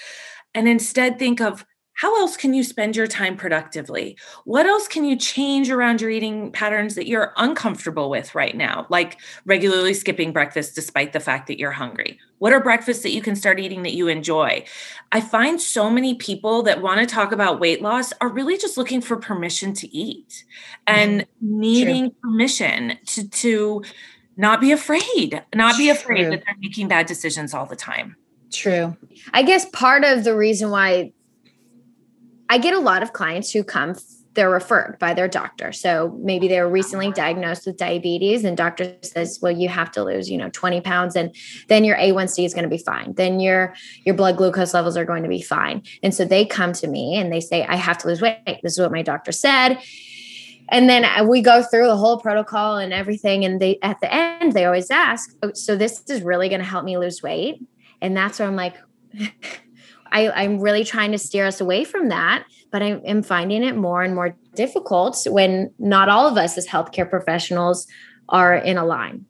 [0.55, 1.65] And instead think of
[1.99, 4.17] how else can you spend your time productively?
[4.45, 8.87] What else can you change around your eating patterns that you're uncomfortable with right now,
[8.89, 12.21] like regularly skipping breakfast despite the fact that you're hungry?
[12.39, 14.65] What are breakfasts that you can start eating that you enjoy?
[15.11, 18.77] I find so many people that want to talk about weight loss are really just
[18.79, 20.45] looking for permission to eat
[20.87, 21.61] and mm-hmm.
[21.61, 22.21] needing True.
[22.23, 23.83] permission to to
[24.37, 26.31] not be afraid, not be afraid True.
[26.31, 28.15] that they're making bad decisions all the time.
[28.53, 28.97] True.
[29.33, 31.13] I guess part of the reason why
[32.49, 33.95] I get a lot of clients who come
[34.39, 35.73] they're referred by their doctor.
[35.73, 40.05] So maybe they were recently diagnosed with diabetes and doctor says, well, you have to
[40.05, 41.35] lose, you know, 20 pounds and
[41.67, 43.15] then your A1C is going to be fine.
[43.15, 45.83] Then your your blood glucose levels are going to be fine.
[46.05, 48.61] And so they come to me and they say, I have to lose weight.
[48.63, 49.79] This is what my doctor said.
[50.69, 53.45] And then uh, we go through the whole protocol and everything.
[53.45, 56.65] And they at the end, they always ask, oh, so this is really going to
[56.65, 57.61] help me lose weight.
[58.01, 58.77] And that's where I'm like,
[60.13, 63.77] I, I'm really trying to steer us away from that, but I am finding it
[63.77, 67.87] more and more difficult when not all of us as healthcare professionals
[68.29, 69.25] are in a line.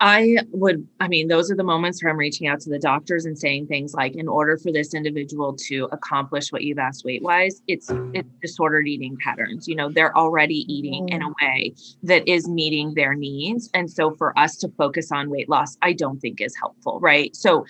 [0.00, 3.24] I would, I mean, those are the moments where I'm reaching out to the doctors
[3.24, 7.22] and saying things like, in order for this individual to accomplish what you've asked weight
[7.22, 9.66] wise, it's it's disordered eating patterns.
[9.66, 11.34] You know, they're already eating in a mm.
[11.40, 13.70] way that is meeting their needs.
[13.72, 17.00] And so for us to focus on weight loss, I don't think is helpful.
[17.00, 17.34] Right.
[17.34, 17.64] So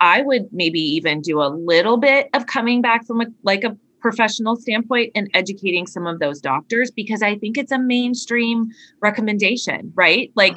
[0.00, 3.76] I would maybe even do a little bit of coming back from a like a
[4.00, 8.70] professional standpoint and educating some of those doctors because I think it's a mainstream
[9.00, 10.32] recommendation, right?
[10.34, 10.56] Like,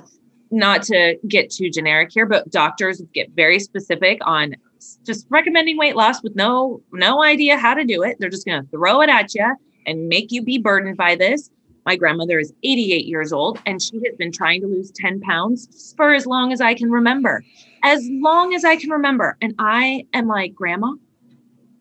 [0.50, 4.56] not to get too generic here, but doctors get very specific on
[5.04, 8.18] just recommending weight loss with no no idea how to do it.
[8.20, 9.56] They're just going to throw it at you
[9.88, 11.50] and make you be burdened by this.
[11.86, 15.94] My grandmother is 88 years old and she has been trying to lose 10 pounds
[15.98, 17.44] for as long as I can remember.
[17.84, 19.38] As long as I can remember.
[19.42, 20.94] And I am like, Grandma,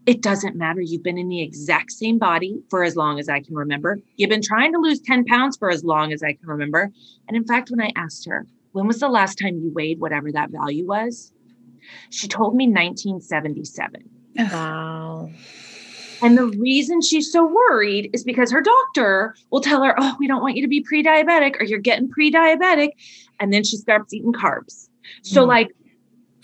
[0.05, 0.80] it doesn't matter.
[0.80, 3.98] You've been in the exact same body for as long as I can remember.
[4.16, 6.90] You've been trying to lose 10 pounds for as long as I can remember.
[7.28, 10.32] And in fact, when I asked her, when was the last time you weighed whatever
[10.32, 11.32] that value was?
[12.11, 14.09] She told me 1977.
[14.38, 15.30] Wow.
[16.22, 20.28] And the reason she's so worried is because her doctor will tell her, Oh, we
[20.28, 22.90] don't want you to be pre diabetic or you're getting pre diabetic.
[23.40, 24.88] And then she starts eating carbs.
[25.22, 25.48] So, mm.
[25.48, 25.72] like,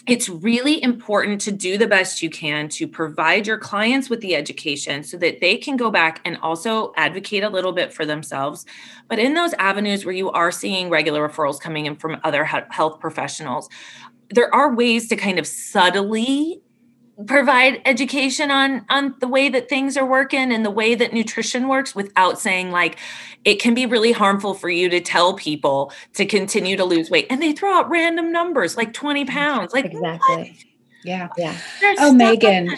[0.09, 4.35] it's really important to do the best you can to provide your clients with the
[4.35, 8.65] education so that they can go back and also advocate a little bit for themselves.
[9.09, 13.01] But in those avenues where you are seeing regular referrals coming in from other health
[13.01, 13.69] professionals,
[14.31, 16.63] there are ways to kind of subtly
[17.27, 21.67] provide education on on the way that things are working and the way that nutrition
[21.67, 22.97] works without saying like
[23.45, 27.27] it can be really harmful for you to tell people to continue to lose weight.
[27.31, 30.37] And they throw out random numbers like 20 pounds like exactly.
[30.37, 30.49] What?
[31.05, 31.29] yeah.
[31.37, 31.57] Yeah
[31.99, 32.77] oh megan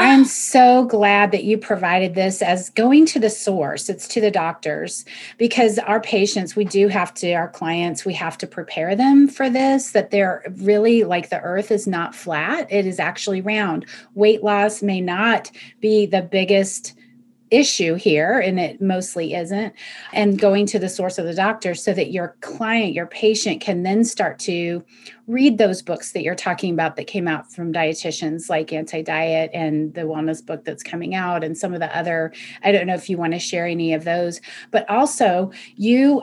[0.00, 3.88] I'm so glad that you provided this as going to the source.
[3.88, 5.04] It's to the doctors
[5.38, 9.50] because our patients, we do have to, our clients, we have to prepare them for
[9.50, 13.86] this that they're really like the earth is not flat, it is actually round.
[14.14, 16.94] Weight loss may not be the biggest
[17.50, 19.72] issue here and it mostly isn't
[20.12, 23.82] and going to the source of the doctor so that your client your patient can
[23.82, 24.84] then start to
[25.26, 29.94] read those books that you're talking about that came out from dietitians like anti-diet and
[29.94, 32.32] the wellness book that's coming out and some of the other
[32.62, 34.40] i don't know if you want to share any of those
[34.70, 36.22] but also you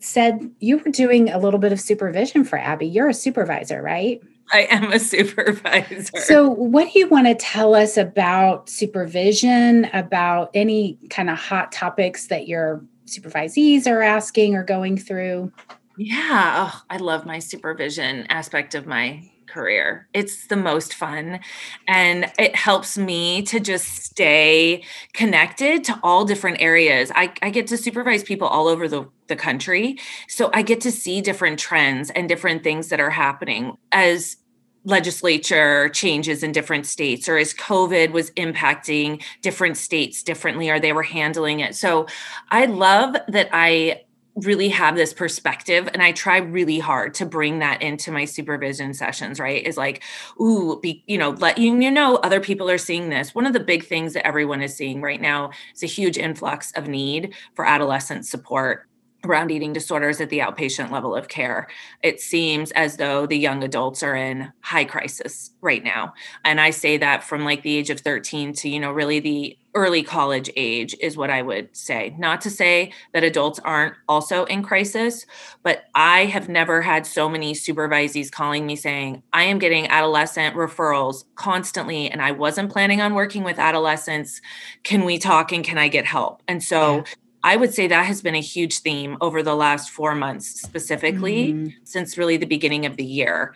[0.00, 2.86] said you were doing a little bit of supervision for Abbi.
[2.86, 4.22] You're a supervisor right
[4.52, 6.18] I am a supervisor.
[6.20, 11.72] So, what do you want to tell us about supervision, about any kind of hot
[11.72, 15.52] topics that your supervisees are asking or going through?
[15.96, 20.06] Yeah, oh, I love my supervision aspect of my career.
[20.14, 21.40] It's the most fun.
[21.86, 27.10] And it helps me to just stay connected to all different areas.
[27.14, 29.98] I, I get to supervise people all over the, the country.
[30.28, 34.36] So I get to see different trends and different things that are happening as
[34.84, 40.92] legislature changes in different states or as covid was impacting different states differently or they
[40.92, 41.74] were handling it.
[41.74, 42.06] So
[42.50, 44.02] i love that i
[44.36, 48.94] really have this perspective and i try really hard to bring that into my supervision
[48.94, 49.66] sessions right?
[49.66, 50.02] Is like
[50.40, 53.34] ooh be you know let you, you know other people are seeing this.
[53.34, 56.72] One of the big things that everyone is seeing right now is a huge influx
[56.72, 58.87] of need for adolescent support
[59.24, 61.66] around eating disorders at the outpatient level of care.
[62.02, 66.14] It seems as though the young adults are in high crisis right now.
[66.44, 69.58] And I say that from like the age of 13 to, you know, really the
[69.74, 72.14] early college age is what I would say.
[72.18, 75.26] Not to say that adults aren't also in crisis,
[75.62, 80.56] but I have never had so many supervisees calling me saying, I am getting adolescent
[80.56, 84.40] referrals constantly, and I wasn't planning on working with adolescents.
[84.84, 86.42] Can we talk and can I get help?
[86.48, 87.04] And so, yeah
[87.42, 91.52] I would say that has been a huge theme over the last four months, specifically
[91.52, 91.68] mm-hmm.
[91.84, 93.54] since really the beginning of the year.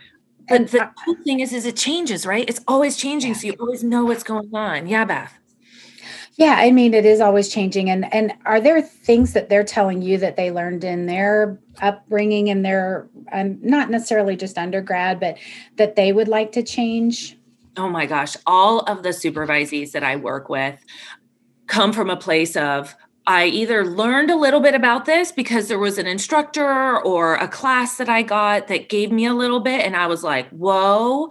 [0.49, 2.49] But and the cool thing is, is it changes, right?
[2.49, 3.37] It's always changing, yeah.
[3.37, 4.87] so you always know what's going on.
[4.87, 5.39] Yeah, Beth.
[6.37, 7.91] Yeah, I mean, it is always changing.
[7.91, 12.49] And and are there things that they're telling you that they learned in their upbringing
[12.49, 15.37] and their um, not necessarily just undergrad, but
[15.77, 17.37] that they would like to change?
[17.77, 20.79] Oh my gosh, all of the supervisees that I work with
[21.67, 22.95] come from a place of
[23.27, 27.47] I either learned a little bit about this because there was an instructor or a
[27.47, 31.31] class that I got that gave me a little bit and I was like, whoa,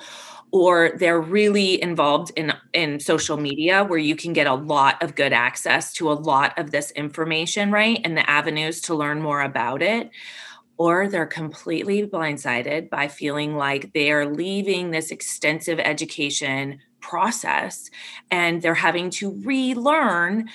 [0.52, 5.16] or they're really involved in in social media where you can get a lot of
[5.16, 8.00] good access to a lot of this information, right?
[8.06, 10.12] And the avenues to learn more about it.
[10.78, 17.92] Or they're completely blindsided by feeling like they are leaving this extensive education process
[18.32, 20.50] and they're having to relearn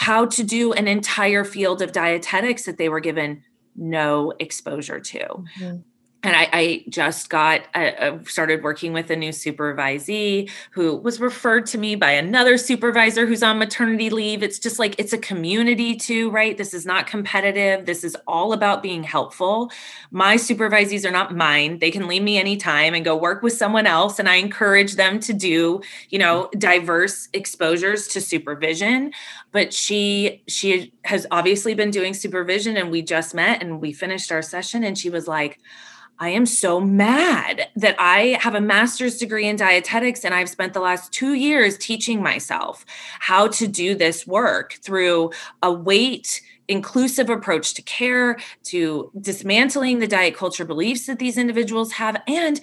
[0.00, 3.42] how to do an entire field of dietetics that they were given
[3.76, 5.18] no exposure to.
[5.18, 5.76] Mm-hmm.
[6.22, 11.20] And I, I, just got uh, uh, started working with a new supervisee who was
[11.20, 14.42] referred to me by another supervisor who's on maternity leave.
[14.42, 16.56] It's just like it's a community too right?
[16.56, 17.86] This is not competitive.
[17.86, 19.70] This is all about being helpful.
[20.10, 21.78] My supervisees are not mine.
[21.78, 24.18] They can leave me anytime and go work with someone else.
[24.18, 29.12] And i encourage them to do you know diverse exposures to supervision.
[29.52, 34.30] But she she has obviously been doing supervision and we just met and we finished
[34.30, 35.58] our session and she was like
[36.20, 40.74] I am so mad that I have a master's degree in dietetics and I've spent
[40.74, 42.84] the last two years teaching myself
[43.20, 45.30] how to do this work through
[45.62, 51.92] a weight inclusive approach to care, to dismantling the diet culture beliefs that these individuals
[51.92, 52.60] have, and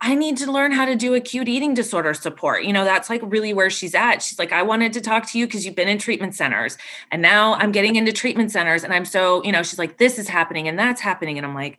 [0.00, 2.64] I need to learn how to do acute eating disorder support.
[2.64, 4.20] You know, that's like really where she's at.
[4.20, 6.76] She's like, I wanted to talk to you because you've been in treatment centers.
[7.10, 8.84] And now I'm getting into treatment centers.
[8.84, 11.38] And I'm so, you know, she's like, this is happening and that's happening.
[11.38, 11.78] And I'm like,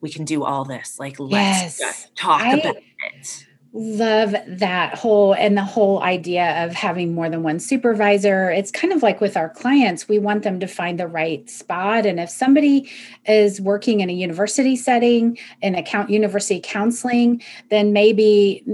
[0.00, 0.98] we can do all this.
[0.98, 2.10] Like, let's yes.
[2.14, 3.44] talk I about it.
[3.74, 8.50] Love that whole and the whole idea of having more than one supervisor.
[8.50, 12.06] It's kind of like with our clients, we want them to find the right spot.
[12.06, 12.90] And if somebody
[13.26, 18.64] is working in a university setting, in account university counseling, then maybe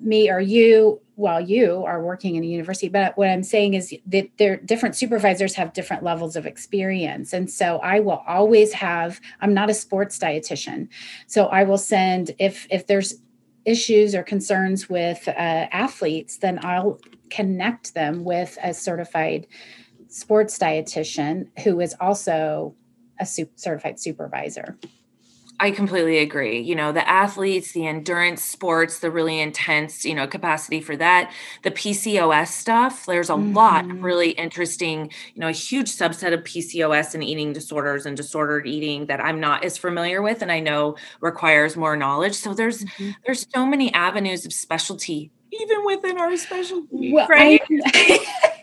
[0.00, 3.92] me or you while you are working in a university but what i'm saying is
[4.06, 7.32] that there different supervisors have different levels of experience.
[7.32, 10.88] And so i will always have i'm not a sports dietitian.
[11.26, 13.20] So i will send if if there's
[13.64, 17.00] issues or concerns with uh, athletes then i'll
[17.30, 19.46] connect them with a certified
[20.08, 22.74] sports dietitian who is also
[23.20, 24.78] a certified supervisor
[25.60, 26.60] I completely agree.
[26.60, 31.32] You know, the athletes, the endurance sports, the really intense, you know, capacity for that,
[31.62, 33.54] the PCOS stuff, there's a mm-hmm.
[33.54, 34.04] lot of mm-hmm.
[34.04, 39.06] really interesting, you know, a huge subset of PCOS and eating disorders and disordered eating
[39.06, 42.34] that I'm not as familiar with and I know requires more knowledge.
[42.34, 43.10] So there's mm-hmm.
[43.26, 47.62] there's so many avenues of specialty even within our specialty, well, right?
[47.70, 48.52] I,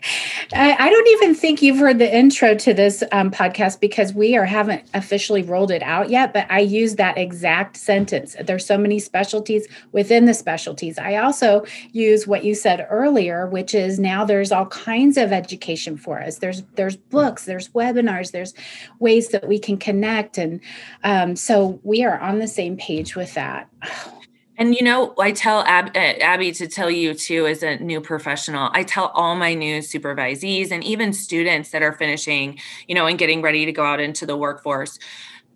[0.53, 4.45] I, don't even think you've heard the intro to this um, podcast because we are
[4.45, 6.33] haven't officially rolled it out yet.
[6.33, 8.35] But I use that exact sentence.
[8.39, 10.97] There's so many specialties within the specialties.
[10.97, 15.97] I also use what you said earlier, which is now there's all kinds of education
[15.97, 16.37] for us.
[16.37, 18.53] There's there's books, there's webinars, there's
[18.99, 20.59] ways that we can connect, and
[21.03, 23.69] um, so we are on the same page with that.
[23.87, 24.14] Oh,
[24.57, 28.01] and you know, I tell Ab- uh, Abbi to tell you too, as a new
[28.01, 33.05] professional, I tell all my new supervisees and even students that are finishing, you know,
[33.05, 34.99] and getting ready to go out into the workforce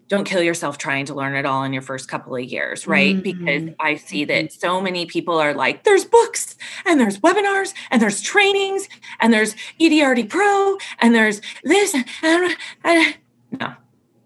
[0.09, 3.15] don't kill yourself trying to learn it all in your first couple of years, right?
[3.15, 3.45] Mm-hmm.
[3.45, 4.59] Because I see that mm-hmm.
[4.59, 8.89] so many people are like, there's books and there's webinars and there's trainings
[9.19, 11.95] and there's EDRD Pro and there's this.
[12.23, 13.15] And, and,
[13.59, 13.73] no,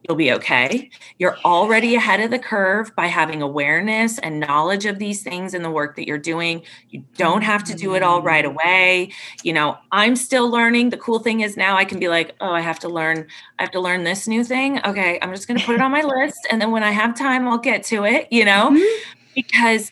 [0.03, 0.89] you'll be okay.
[1.17, 5.63] You're already ahead of the curve by having awareness and knowledge of these things and
[5.63, 6.63] the work that you're doing.
[6.89, 8.53] You don't have to do it all right mm-hmm.
[8.53, 9.11] away.
[9.43, 10.89] You know, I'm still learning.
[10.89, 13.27] The cool thing is now I can be like, "Oh, I have to learn
[13.59, 14.83] I have to learn this new thing.
[14.85, 17.17] Okay, I'm just going to put it on my list and then when I have
[17.17, 19.09] time I'll get to it, you know?" Mm-hmm.
[19.35, 19.91] Because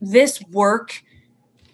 [0.00, 1.02] this work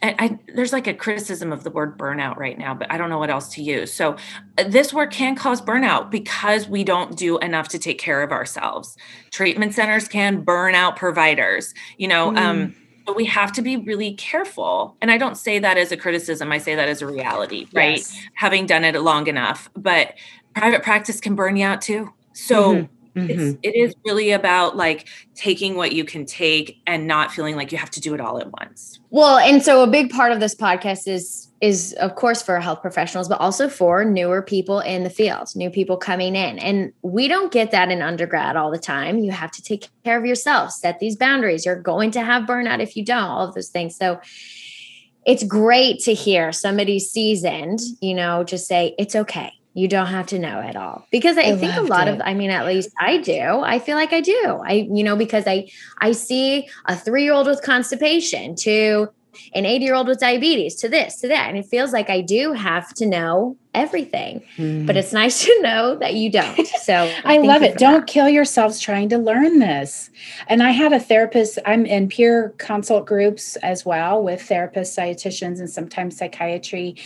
[0.04, 3.08] I, I, there's like a criticism of the word burnout right now, but I don't
[3.08, 3.90] know what else to use.
[3.90, 4.16] So,
[4.58, 8.30] uh, this work can cause burnout because we don't do enough to take care of
[8.30, 8.98] ourselves.
[9.30, 12.32] Treatment centers can burn out providers, you know.
[12.32, 12.38] Mm.
[12.38, 12.76] Um,
[13.06, 14.96] but we have to be really careful.
[15.00, 17.98] And I don't say that as a criticism, I say that as a reality, right?
[17.98, 18.18] Yes.
[18.34, 19.70] Having done it long enough.
[19.74, 20.14] But
[20.54, 22.12] private practice can burn you out too.
[22.34, 23.30] So, mm-hmm Mm-hmm.
[23.30, 27.70] It's, it is really about like taking what you can take and not feeling like
[27.70, 28.98] you have to do it all at once.
[29.10, 32.82] Well, and so a big part of this podcast is is of course for health
[32.82, 36.58] professionals but also for newer people in the field, new people coming in.
[36.58, 39.18] And we don't get that in undergrad all the time.
[39.18, 41.64] You have to take care of yourself, set these boundaries.
[41.64, 43.96] You're going to have burnout if you don't, all of those things.
[43.96, 44.20] So
[45.24, 50.28] it's great to hear somebody seasoned, you know, just say it's okay you don't have
[50.28, 52.14] to know it all because I, I think a lot it.
[52.14, 53.40] of, I mean, at least I do.
[53.40, 54.62] I feel like I do.
[54.64, 55.68] I, you know, because I,
[55.98, 59.08] I see a three year old with constipation to
[59.52, 61.48] an 80 year old with diabetes to this, to that.
[61.48, 64.42] And it feels like I do have to know everything.
[64.56, 64.86] Mm.
[64.86, 66.66] But it's nice to know that you don't.
[66.66, 67.78] So I love it.
[67.78, 68.06] Don't that.
[68.06, 70.10] kill yourselves trying to learn this.
[70.48, 75.58] And I had a therapist, I'm in peer consult groups as well with therapists, dietitians,
[75.58, 76.96] and sometimes psychiatry.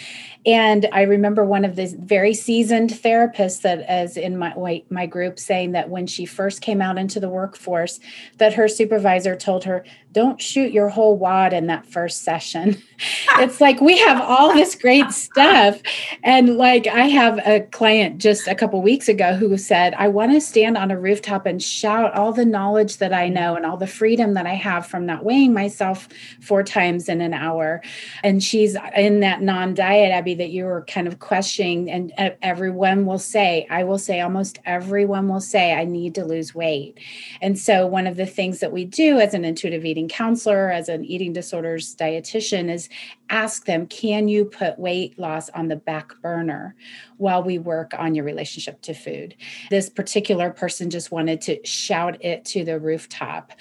[0.47, 5.39] And I remember one of the very seasoned therapists that is in my my group
[5.39, 8.01] saying that when she first came out into the workforce,
[8.39, 12.83] that her supervisor told her, "Don't shoot your whole wad in that first session."
[13.39, 15.81] it's like we have all this great stuff,
[16.23, 20.33] and like I have a client just a couple weeks ago who said, I want
[20.33, 23.77] to stand on a rooftop and shout all the knowledge that I know and all
[23.77, 26.09] the freedom that I have from not weighing myself
[26.41, 27.81] four times in an hour.
[28.25, 31.89] And she's in that non diet, Abbi, that you were kind of questioning.
[31.89, 36.57] And everyone will say, I will say, almost everyone will say, I need to lose
[36.57, 36.99] weight.
[37.41, 40.89] And so, one of the things that we do as an intuitive eating counselor, as
[40.89, 42.89] an eating disorders dietitian, is
[43.31, 46.75] ask them, can you put weight loss on the back burner
[47.17, 49.35] while we work on your relationship to food?
[49.71, 53.53] This particular person just wanted to shout it to the rooftop.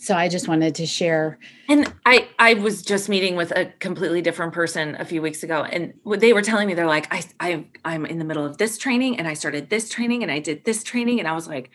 [0.00, 1.38] So I just wanted to share.
[1.68, 5.64] And I I was just meeting with a completely different person a few weeks ago
[5.64, 8.78] and they were telling me they're like I I I'm in the middle of this
[8.78, 11.70] training and I started this training and I did this training and I was like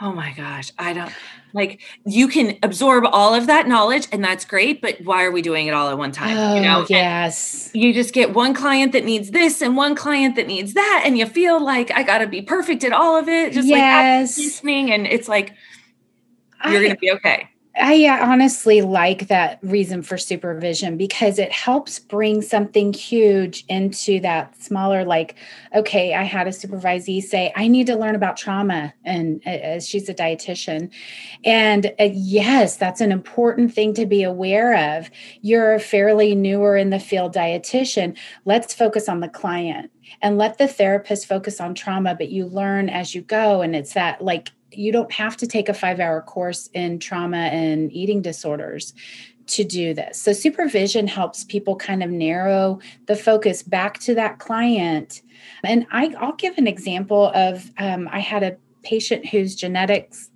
[0.00, 1.12] oh my gosh, I don't
[1.52, 5.42] like you can absorb all of that knowledge and that's great, but why are we
[5.42, 6.36] doing it all at one time?
[6.36, 7.70] Oh, you know, yes.
[7.72, 11.02] And you just get one client that needs this and one client that needs that,
[11.04, 14.36] and you feel like I got to be perfect at all of it, just yes.
[14.36, 15.54] like listening, and it's like
[16.64, 17.48] you're going to be okay.
[17.78, 24.60] I honestly like that reason for supervision because it helps bring something huge into that
[24.60, 25.34] smaller, like,
[25.74, 28.94] okay, I had a supervisee say, I need to learn about trauma.
[29.04, 30.90] And as she's a dietitian.
[31.44, 35.10] And uh, yes, that's an important thing to be aware of.
[35.42, 38.16] You're a fairly newer in the field dietitian.
[38.46, 39.90] Let's focus on the client
[40.22, 43.60] and let the therapist focus on trauma, but you learn as you go.
[43.60, 47.36] And it's that like you don't have to take a five hour course in trauma
[47.36, 48.94] and eating disorders
[49.46, 50.20] to do this.
[50.20, 55.22] So, supervision helps people kind of narrow the focus back to that client.
[55.64, 60.30] And I, will give an example of um, I had a patient whose genetics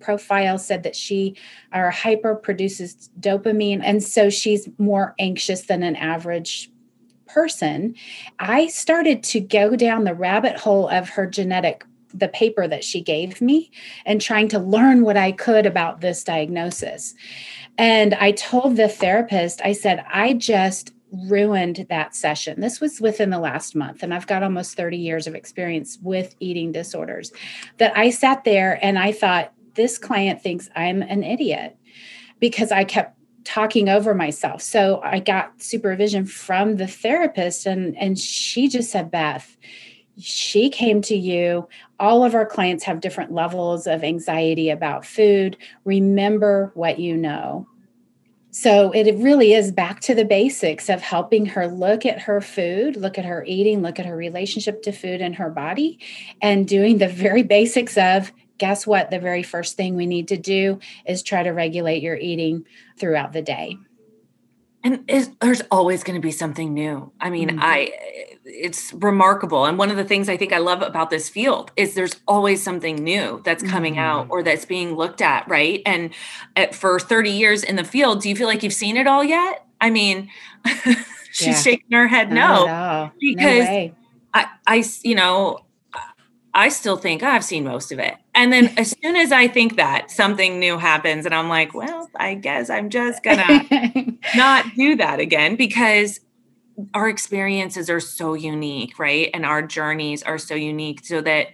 [0.00, 1.34] profile said that she
[1.74, 6.70] or hyper produces dopamine and so she's more anxious than an average
[7.26, 7.94] person
[8.38, 11.84] i started to go down the rabbit hole of her genetic
[12.18, 13.70] the paper that she gave me
[14.04, 17.14] and trying to learn what I could about this diagnosis.
[17.78, 20.92] And I told the therapist, I said, I just
[21.28, 22.60] ruined that session.
[22.60, 26.34] This was within the last month, and I've got almost 30 years of experience with
[26.40, 27.32] eating disorders.
[27.78, 31.76] That I sat there and I thought, this client thinks I'm an idiot
[32.40, 34.60] because I kept talking over myself.
[34.60, 39.56] So I got supervision from the therapist, and, and she just said, Beth,
[40.18, 41.68] she came to you.
[42.00, 45.56] All of our clients have different levels of anxiety about food.
[45.84, 47.66] Remember what you know.
[48.50, 52.96] So it really is back to the basics of helping her look at her food,
[52.96, 55.98] look at her eating, look at her relationship to food and her body,
[56.40, 59.10] and doing the very basics of guess what?
[59.10, 62.64] The very first thing we need to do is try to regulate your eating
[62.98, 63.76] throughout the day.
[64.86, 65.04] And
[65.40, 67.10] there's always going to be something new.
[67.20, 67.58] I mean, mm-hmm.
[67.60, 67.92] I
[68.44, 69.64] it's remarkable.
[69.64, 72.62] And one of the things I think I love about this field is there's always
[72.62, 74.02] something new that's coming mm-hmm.
[74.02, 75.82] out or that's being looked at, right?
[75.84, 76.10] And
[76.54, 79.24] at, for 30 years in the field, do you feel like you've seen it all
[79.24, 79.66] yet?
[79.80, 80.30] I mean,
[81.32, 81.54] she's yeah.
[81.54, 83.90] shaking her head no, no because no
[84.34, 85.65] I, I, you know,
[86.56, 88.14] I still think oh, I've seen most of it.
[88.34, 92.08] And then as soon as I think that something new happens and I'm like, well,
[92.16, 93.62] I guess I'm just gonna
[94.34, 96.20] not do that again because
[96.94, 99.30] our experiences are so unique, right?
[99.34, 101.48] And our journeys are so unique so that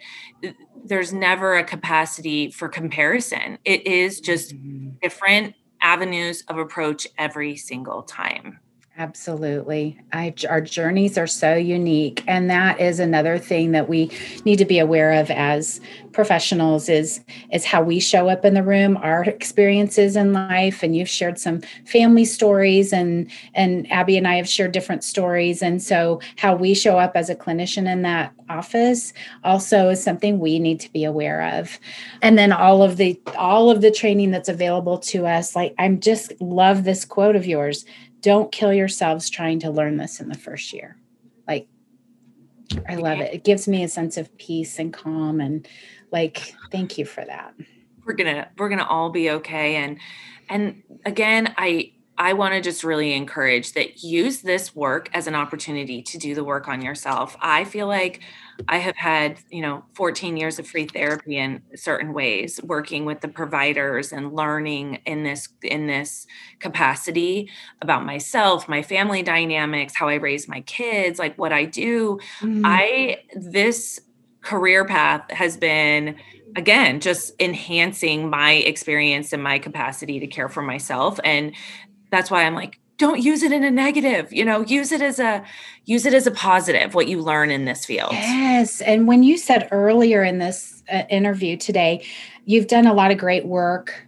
[0.84, 3.58] there's never a capacity for comparison.
[3.64, 4.90] It is just mm-hmm.
[5.02, 8.60] different avenues of approach every single time.
[8.98, 9.98] Absolutely.
[10.12, 12.22] I, our journeys are so unique.
[12.26, 14.10] And that is another thing that we
[14.44, 15.80] need to be aware of as
[16.12, 20.82] professionals is, is how we show up in the room, our experiences in life.
[20.82, 25.62] And you've shared some family stories and, and Abbi and I have shared different stories.
[25.62, 30.38] And so how we show up as a clinician in that office also is something
[30.38, 31.78] we need to be aware of.
[32.20, 35.56] And then all of the, all of the training that's available to us.
[35.56, 37.86] Like I'm just love this quote of yours
[38.22, 40.96] don't kill yourselves trying to learn this in the first year.
[41.46, 41.68] Like,
[42.88, 43.34] I love it.
[43.34, 45.68] It gives me a sense of peace and calm and
[46.10, 47.54] like, thank you for that.
[48.04, 49.76] We're gonna we're gonna all be okay.
[49.76, 49.98] And
[50.48, 51.92] and again, I
[52.22, 56.36] I want to just really encourage that use this work as an opportunity to do
[56.36, 57.36] the work on yourself.
[57.40, 58.20] I feel like
[58.68, 63.22] I have had, you know, 14 years of free therapy in certain ways, working with
[63.22, 66.28] the providers and learning in this in this
[66.60, 67.50] capacity
[67.80, 72.20] about myself, my family dynamics, how I raise my kids, like what I do.
[72.38, 72.62] Mm-hmm.
[72.64, 73.98] I this
[74.42, 76.14] career path has been
[76.54, 81.52] again just enhancing my experience and my capacity to care for myself and
[82.12, 85.18] that's why I'm like don't use it in a negative you know use it as
[85.18, 85.44] a
[85.86, 88.12] use it as a positive what you learn in this field.
[88.12, 92.06] Yes and when you said earlier in this uh, interview today
[92.44, 94.06] you've done a lot of great work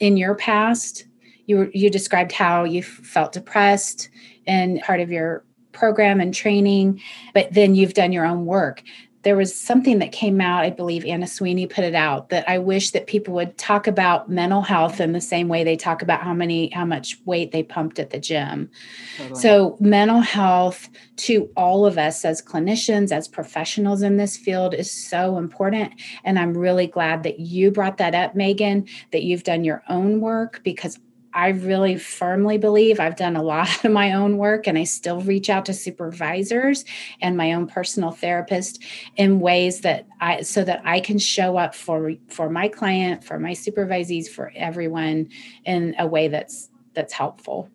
[0.00, 1.06] in your past.
[1.46, 4.10] You you described how you felt depressed
[4.46, 7.00] and part of your program and training
[7.32, 8.82] but then you've done your own work
[9.26, 12.56] there was something that came out i believe anna sweeney put it out that i
[12.56, 16.22] wish that people would talk about mental health in the same way they talk about
[16.22, 18.70] how many how much weight they pumped at the gym
[19.16, 19.40] totally.
[19.40, 24.92] so mental health to all of us as clinicians as professionals in this field is
[24.92, 29.64] so important and i'm really glad that you brought that up megan that you've done
[29.64, 31.00] your own work because
[31.36, 35.20] I really firmly believe I've done a lot of my own work and I still
[35.20, 36.84] reach out to supervisors
[37.20, 38.82] and my own personal therapist
[39.16, 43.38] in ways that I so that I can show up for for my client, for
[43.38, 45.28] my supervisees, for everyone
[45.66, 47.68] in a way that's that's helpful.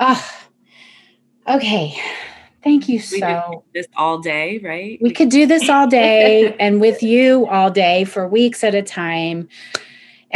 [0.00, 0.30] Oh,
[1.48, 1.96] okay.
[2.64, 3.62] Thank you so.
[3.72, 4.98] this all day, right?
[5.00, 8.82] We could do this all day and with you all day for weeks at a
[8.82, 9.48] time.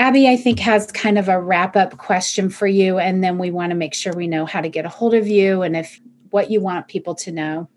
[0.00, 2.98] Abbi, I think, has kind of a wrap up question for you.
[2.98, 5.28] And then we want to make sure we know how to get a hold of
[5.28, 7.68] you and if what you want people to know.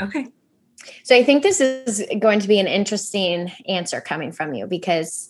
[0.00, 0.26] Okay.
[1.02, 5.28] So I think this is going to be an interesting answer coming from you because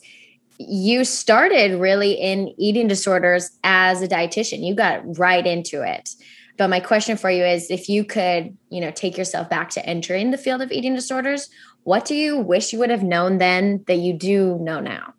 [0.58, 4.64] you started really in eating disorders as a dietitian.
[4.64, 6.10] You got right into it.
[6.58, 9.84] But my question for you is if you could, you know, take yourself back to
[9.84, 11.50] entering the field of eating disorders,
[11.82, 15.12] what do you wish you would have known then that you do know now?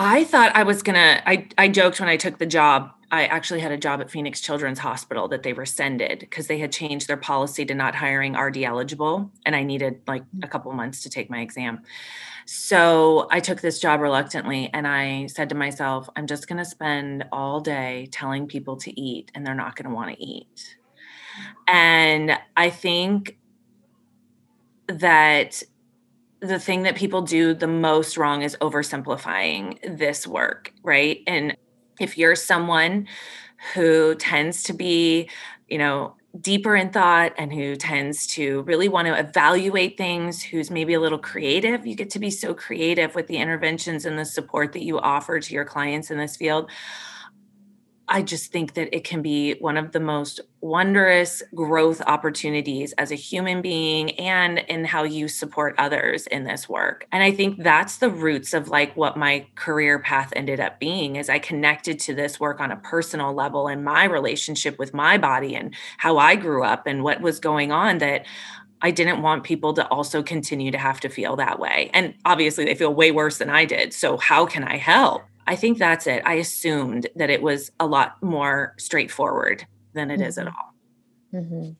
[0.00, 1.20] I thought I was gonna.
[1.26, 2.92] I I joked when I took the job.
[3.10, 6.70] I actually had a job at Phoenix Children's Hospital that they rescinded because they had
[6.70, 10.44] changed their policy to not hiring RD eligible, and I needed like mm.
[10.44, 11.80] a couple months to take my exam.
[12.46, 17.24] So I took this job reluctantly, and I said to myself, "I'm just gonna spend
[17.32, 20.76] all day telling people to eat, and they're not gonna want to eat."
[21.66, 23.36] And I think
[24.86, 25.64] that
[26.40, 31.20] the thing that people do the most wrong is oversimplifying this work, right?
[31.26, 31.56] And
[32.00, 33.08] if you're someone
[33.74, 35.28] who tends to be,
[35.68, 40.70] you know, deeper in thought and who tends to really want to evaluate things, who's
[40.70, 44.24] maybe a little creative, you get to be so creative with the interventions and the
[44.24, 46.70] support that you offer to your clients in this field.
[48.10, 53.12] I just think that it can be one of the most wondrous growth opportunities as
[53.12, 57.06] a human being and in how you support others in this work.
[57.12, 61.16] And I think that's the roots of like what my career path ended up being
[61.16, 65.18] is I connected to this work on a personal level and my relationship with my
[65.18, 68.24] body and how I grew up and what was going on that
[68.80, 71.90] I didn't want people to also continue to have to feel that way.
[71.92, 73.92] And obviously they feel way worse than I did.
[73.92, 75.22] So how can I help?
[75.48, 76.22] I think that's it.
[76.26, 80.28] I assumed that it was a lot more straightforward than it mm-hmm.
[80.28, 80.74] is at all.
[81.32, 81.70] Mm-hmm.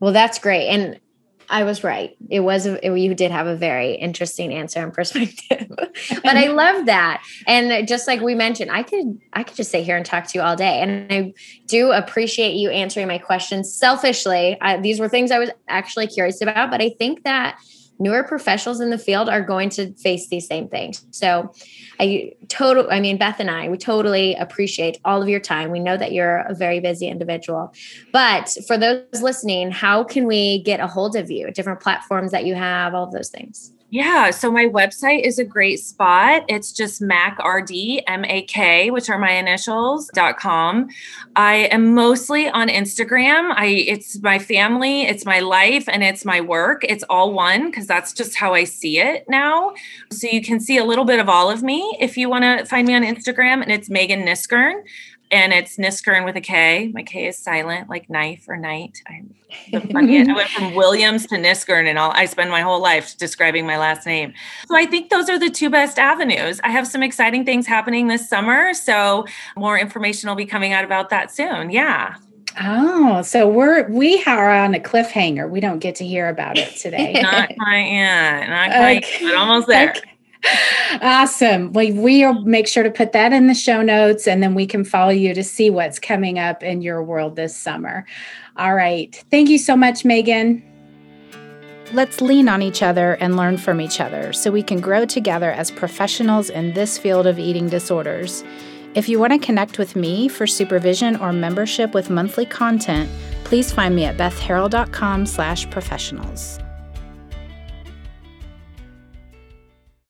[0.00, 0.68] Well, that's great.
[0.68, 1.00] And
[1.48, 2.14] I was right.
[2.28, 6.84] It was, a, you did have a very interesting answer and perspective, but I love
[6.86, 7.22] that.
[7.46, 10.38] And just like we mentioned, I could, I could just sit here and talk to
[10.38, 10.82] you all day.
[10.82, 11.32] And I
[11.66, 14.58] do appreciate you answering my questions selfishly.
[14.60, 17.58] I, these were things I was actually curious about, but I think that
[17.98, 21.04] newer professionals in the field are going to face these same things.
[21.10, 21.52] So
[22.00, 25.70] I total I mean Beth and I we totally appreciate all of your time.
[25.70, 27.72] We know that you're a very busy individual.
[28.12, 31.50] But for those listening, how can we get a hold of you?
[31.50, 33.71] Different platforms that you have, all of those things.
[33.94, 36.44] Yeah, so my website is a great spot.
[36.48, 40.88] It's just MAKRD, M A K, which are my initials, dot com.
[41.36, 43.52] I am mostly on Instagram.
[43.54, 46.84] I it's my family, it's my life, and it's my work.
[46.84, 49.74] It's all one because that's just how I see it now.
[50.10, 52.64] So you can see a little bit of all of me if you want to
[52.64, 54.84] find me on Instagram, and it's Megan Kniskern
[55.32, 56.90] and it's Kniskern with a K.
[56.92, 59.02] My K is silent, like knife or night.
[59.08, 59.34] I'm
[59.72, 60.30] the funniest.
[60.30, 63.78] I went from Williams to Kniskern, and all I spend my whole life describing my
[63.78, 64.34] last name.
[64.68, 66.60] So I think those are the two best avenues.
[66.62, 69.26] I have some exciting things happening this summer, so
[69.56, 71.70] more information will be coming out about that soon.
[71.70, 72.16] Yeah.
[72.60, 75.48] Oh, so we're we are on a cliffhanger.
[75.48, 77.14] We don't get to hear about it today.
[77.22, 78.48] not quite yet.
[78.50, 79.24] Not quite, okay.
[79.24, 79.90] but almost there.
[79.96, 80.11] Okay
[81.02, 81.72] awesome.
[81.72, 84.84] We we'll make sure to put that in the show notes and then we can
[84.84, 88.06] follow you to see what's coming up in your world this summer.
[88.56, 89.24] All right.
[89.30, 90.62] Thank you so much, Megan.
[91.92, 95.50] Let's lean on each other and learn from each other so we can grow together
[95.50, 98.42] as professionals in this field of eating disorders.
[98.94, 103.10] If you want to connect with me for supervision or membership with monthly content,
[103.44, 106.61] please find me at bethharrell.com slash professionals.